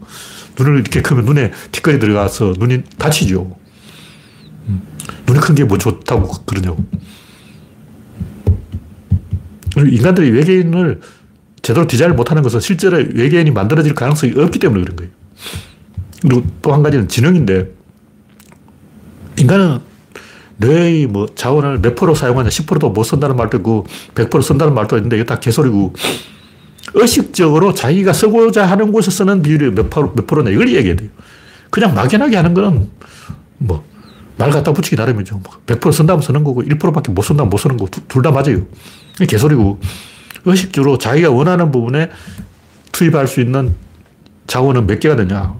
[0.60, 3.56] 눈을 이렇게 크면 눈에 티끌이 들어가서 눈이 다치죠.
[4.68, 4.82] 음.
[5.28, 6.84] 눈이 큰 게 뭐 좋다고 그러냐고.
[9.78, 11.00] 인간들이 외계인을
[11.62, 15.12] 제대로 디자인을 못하는 것은 실제로 외계인이 만들어질 가능성이 없기 때문에 그런 거예요.
[16.22, 17.72] 그리고 또 한 가지는 지능인데,
[19.38, 19.80] 인간은
[20.58, 25.16] 뇌의 뭐 자원을 몇 프로 사용하냐, 10%도 못 쓴다는 말도 있고, 100% 쓴다는 말도 있는데,
[25.18, 25.94] 이게 다 개소리고,
[26.94, 31.10] 의식적으로 자기가 쓰고자 하는 곳에 쓰는 비율이 몇 프로, 몇 프로냐, 이걸 얘기해야 돼요.
[31.70, 32.90] 그냥 막연하게 하는 거는,
[33.58, 33.84] 뭐,
[34.38, 35.42] 말 갖다 붙이기 나름이죠.
[35.66, 38.66] 100% 쓴다면 쓰는 거고, 1%밖에 못 쓴다면 못 쓰는 거고, 둘 다 맞아요.
[39.28, 39.80] 개소리고,
[40.46, 42.10] 의식적으로 자기가 원하는 부분에
[42.92, 43.76] 투입할 수 있는
[44.48, 45.56] 자원은 몇 개가 되냐.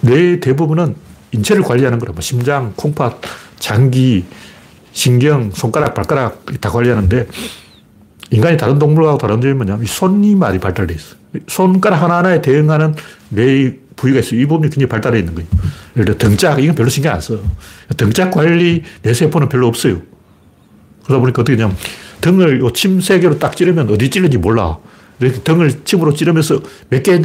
[0.00, 0.94] 뇌 대부분은
[1.36, 2.12] 인체를 관리하는 거라.
[2.12, 3.20] 뭐 심장, 콩팥,
[3.58, 4.24] 장기,
[4.92, 7.26] 신경, 손가락, 발가락 다 관리하는데
[8.30, 11.16] 인간이 다른 동물하고 다른 점이 뭐냐면 손이 많이 발달돼 있어.
[11.48, 12.94] 손가락 하나하나에 대응하는
[13.28, 14.34] 뇌의 부위가 있어.
[14.36, 15.48] 이 부분이 굉장히 발달해 있는 거예요.
[15.96, 17.38] 예를 들어 등짝, 이건 별로 신경 안 써.
[17.96, 20.02] 등짝 관리 뇌세포는 별로 없어요.
[21.04, 21.76] 그러다 보니까 어떻게 되냐면
[22.20, 24.78] 등을 침세 개로 딱 찌르면 어디 찔는지 몰라.
[25.20, 26.60] 이렇게 등을 침으로 찌르면서
[26.90, 27.22] 몇 개,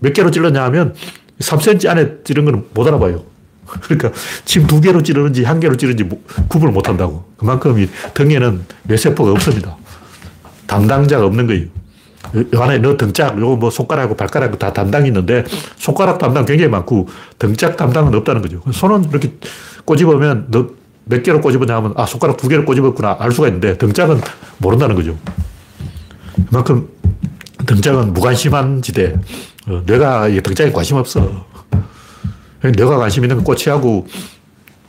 [0.00, 0.94] 몇 개로 찔렀냐 하면
[1.40, 3.24] 3cm 안에 찌른 거는 못 알아봐요.
[3.82, 4.12] 그러니까
[4.44, 6.08] 침 두 개로 찌르는지 한 개로 찌르는지
[6.48, 7.24] 구분을 못 한다고.
[7.36, 9.76] 그만큼 이 등에는 뇌세포가 없습니다.
[10.66, 11.66] 담당자가 없는 거예요.
[12.54, 15.44] 요 안에 너 등짝, 요거 뭐 손가락하고 발가락 다 담당이 있는데
[15.76, 17.08] 손가락 담당 굉장히 많고
[17.38, 18.62] 등짝 담당은 없다는 거죠.
[18.72, 19.32] 손은 이렇게
[19.84, 20.78] 꼬집으면 너
[21.08, 24.20] 몇 개로 꼬집었냐 하면 아, 손가락 두 개로 꼬집었구나 알 수가 있는데 등짝은
[24.58, 25.16] 모른다는 거죠.
[26.48, 26.88] 그만큼
[27.66, 29.16] 등짝은 무관심한 지대.
[29.68, 31.46] 어, 뇌가 등짝에 관심 없어.
[32.62, 34.06] 뇌가 관심 있는 건 꼬치하고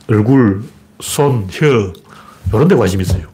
[0.08, 0.62] 얼굴,
[1.00, 1.92] 손, 혀,
[2.48, 3.28] 이런 데 관심 있어요.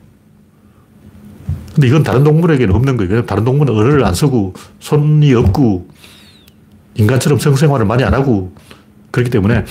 [1.74, 3.26] 근데 이건 다른 동물에게는 없는 거예요.
[3.26, 5.88] 다른 동물은 어를 안 쓰고 손이 없고
[6.94, 8.52] 인간처럼 성생활을 많이 안 하고
[9.10, 9.64] 그렇기 때문에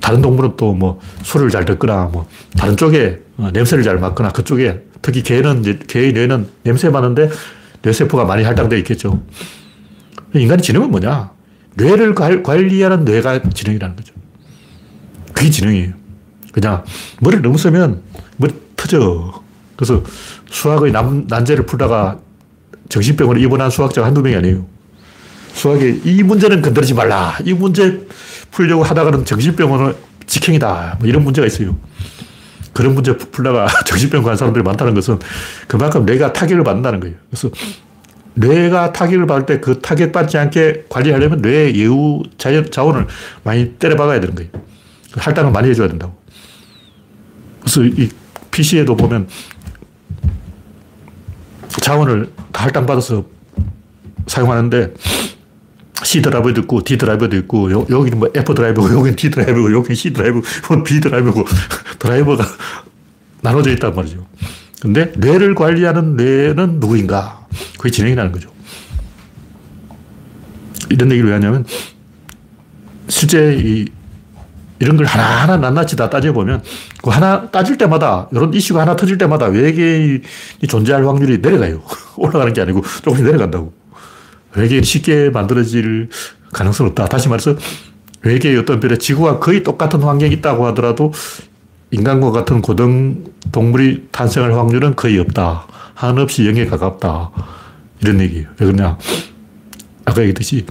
[0.00, 2.26] 다른 동물은 또 뭐 술을 잘 듣거나 뭐
[2.56, 7.30] 다른 쪽에 어, 냄새를 잘 맡거나 그쪽에 특히 개는 개의 뇌는 냄새 맡는데
[7.84, 9.22] 뇌세포가 많이 할당되어 있겠죠.
[10.34, 11.30] 인간의 지능은 뭐냐?
[11.74, 14.14] 뇌를 관리하는 뇌가 지능이라는 거죠.
[15.32, 15.92] 그게 지능이에요.
[16.52, 16.84] 그냥
[17.20, 18.02] 머리를 너무 쓰면
[18.36, 19.42] 머리 터져.
[19.76, 20.02] 그래서
[20.50, 22.18] 수학의 난, 난제를 풀다가
[22.88, 24.66] 정신병원에 입원한 수학자가 한두 명이 아니에요.
[25.52, 27.36] 수학에 이 문제는 건드리지 말라.
[27.44, 28.06] 이 문제
[28.50, 29.94] 풀려고 하다가는 정신병원은
[30.26, 30.96] 직행이다.
[31.00, 31.76] 뭐 이런 문제가 있어요.
[32.74, 35.18] 그런 문제 풀다가 정신병 간 사람들이 많다는 것은
[35.66, 37.16] 그만큼 뇌가 타격을 받는다는 거예요.
[37.30, 37.48] 그래서
[38.34, 43.06] 뇌가 타격을 받을 때 그 타격 받지 않게 관리하려면 뇌 예우 자원을
[43.44, 44.50] 많이 때려박아야 되는 거예요.
[45.16, 46.14] 할당을 많이 해줘야 된다고.
[47.60, 48.10] 그래서 이
[48.50, 49.28] PC에도 보면
[51.80, 53.24] 자원을 다 할당받아서
[54.26, 54.94] 사용하는데
[56.04, 59.94] C 드라이브도 있고 D 드라이브도 있고 요, 여기는 뭐 F 드라이브고 여기는 D 드라이브고 여기는
[59.94, 61.44] C 드라이브, 이건 B 드라이브고
[61.98, 62.44] 드라이버가
[63.40, 64.26] 나눠져 있단 말이죠.
[64.80, 67.46] 근데 뇌를 관리하는 뇌는 누구인가?
[67.78, 68.50] 그게 진행이라는 거죠.
[70.90, 71.64] 이런 얘기를 왜 하냐면
[73.08, 73.86] 실제 이
[74.80, 76.62] 이런 걸 하나하나 낱낱이 다 따져보면
[77.02, 80.20] 그 하나 따질 때마다 이런 이슈가 하나 터질 때마다 외계인이
[80.68, 81.82] 존재할 확률이 내려가요.
[82.16, 83.72] 올라가는 게 아니고 조금씩 내려간다고.
[84.56, 86.08] 외계인이 쉽게 만들어질
[86.52, 87.06] 가능성은 없다.
[87.06, 87.56] 다시 말해서
[88.22, 91.12] 외계의 어떤 별에 지구와 거의 똑같은 환경이 있다고 하더라도
[91.90, 95.66] 인간과 같은 고등 동물이 탄생할 확률은 거의 없다.
[95.94, 97.30] 한없이 0에 가깝다.
[98.00, 98.48] 이런 얘기예요.
[98.58, 98.98] 왜 그러냐.
[100.04, 100.66] 아까 얘기했듯이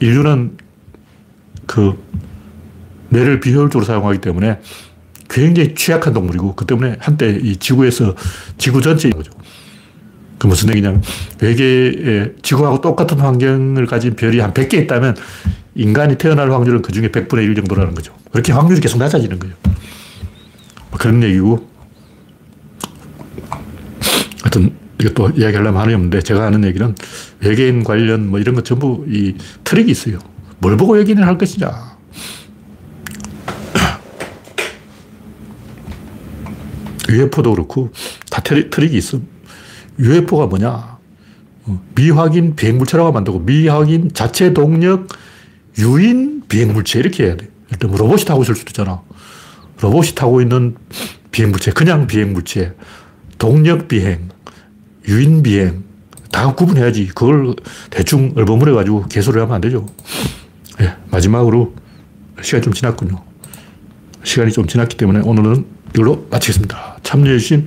[0.00, 0.56] 인류는
[1.66, 1.98] 그
[3.08, 4.60] 뇌를 비효율적으로 사용하기 때문에
[5.28, 8.14] 굉장히 취약한 동물이고 그 때문에 한때 이 지구에서
[8.58, 9.32] 지구 전체인 거죠.
[10.38, 11.02] 그 무슨 얘기냐면
[11.40, 15.16] 외계에 지구하고 똑같은 환경을 가진 별이 한 100개 있다면
[15.74, 18.14] 인간이 태어날 확률은 그 중에 100분의 1 정도라는 거죠.
[18.32, 19.54] 그렇게 확률이 계속 낮아지는 거예요.
[20.90, 21.68] 뭐 그런 얘기고.
[24.42, 26.94] 하여튼, 이것도 이야기하려면 한이 없는데, 제가 하는 얘기는
[27.40, 29.34] 외계인 관련 뭐 이런 거 전부 이
[29.64, 30.18] 트릭이 있어요.
[30.58, 31.70] 뭘 보고 외계인을 할 것이냐.
[37.10, 37.90] UFO도 그렇고
[38.30, 39.20] 다 트릭이 있어.
[39.98, 40.98] UFO가 뭐냐?
[41.64, 45.08] 어, 미확인 비행물체라고 만들고 미확인 자체 동력
[45.78, 47.48] 유인 비행물체 이렇게 해야 돼.
[47.70, 49.02] 일단 뭐 로봇이 타고 있을 수도 있잖아.
[49.80, 50.76] 로봇이 타고 있는
[51.30, 52.74] 비행물체, 그냥 비행물체,
[53.38, 54.28] 동력 비행,
[55.08, 55.84] 유인 비행
[56.32, 57.08] 다 구분해야지.
[57.08, 57.54] 그걸
[57.90, 59.86] 대충 얼버무려 가지고 개소를 하면 안 되죠.
[60.78, 61.74] 네, 마지막으로
[62.40, 63.22] 시간이 좀 지났군요.
[64.22, 66.98] 시간이 좀 지났기 때문에 오늘은 이걸로 마치겠습니다.
[67.02, 67.66] 참여해주신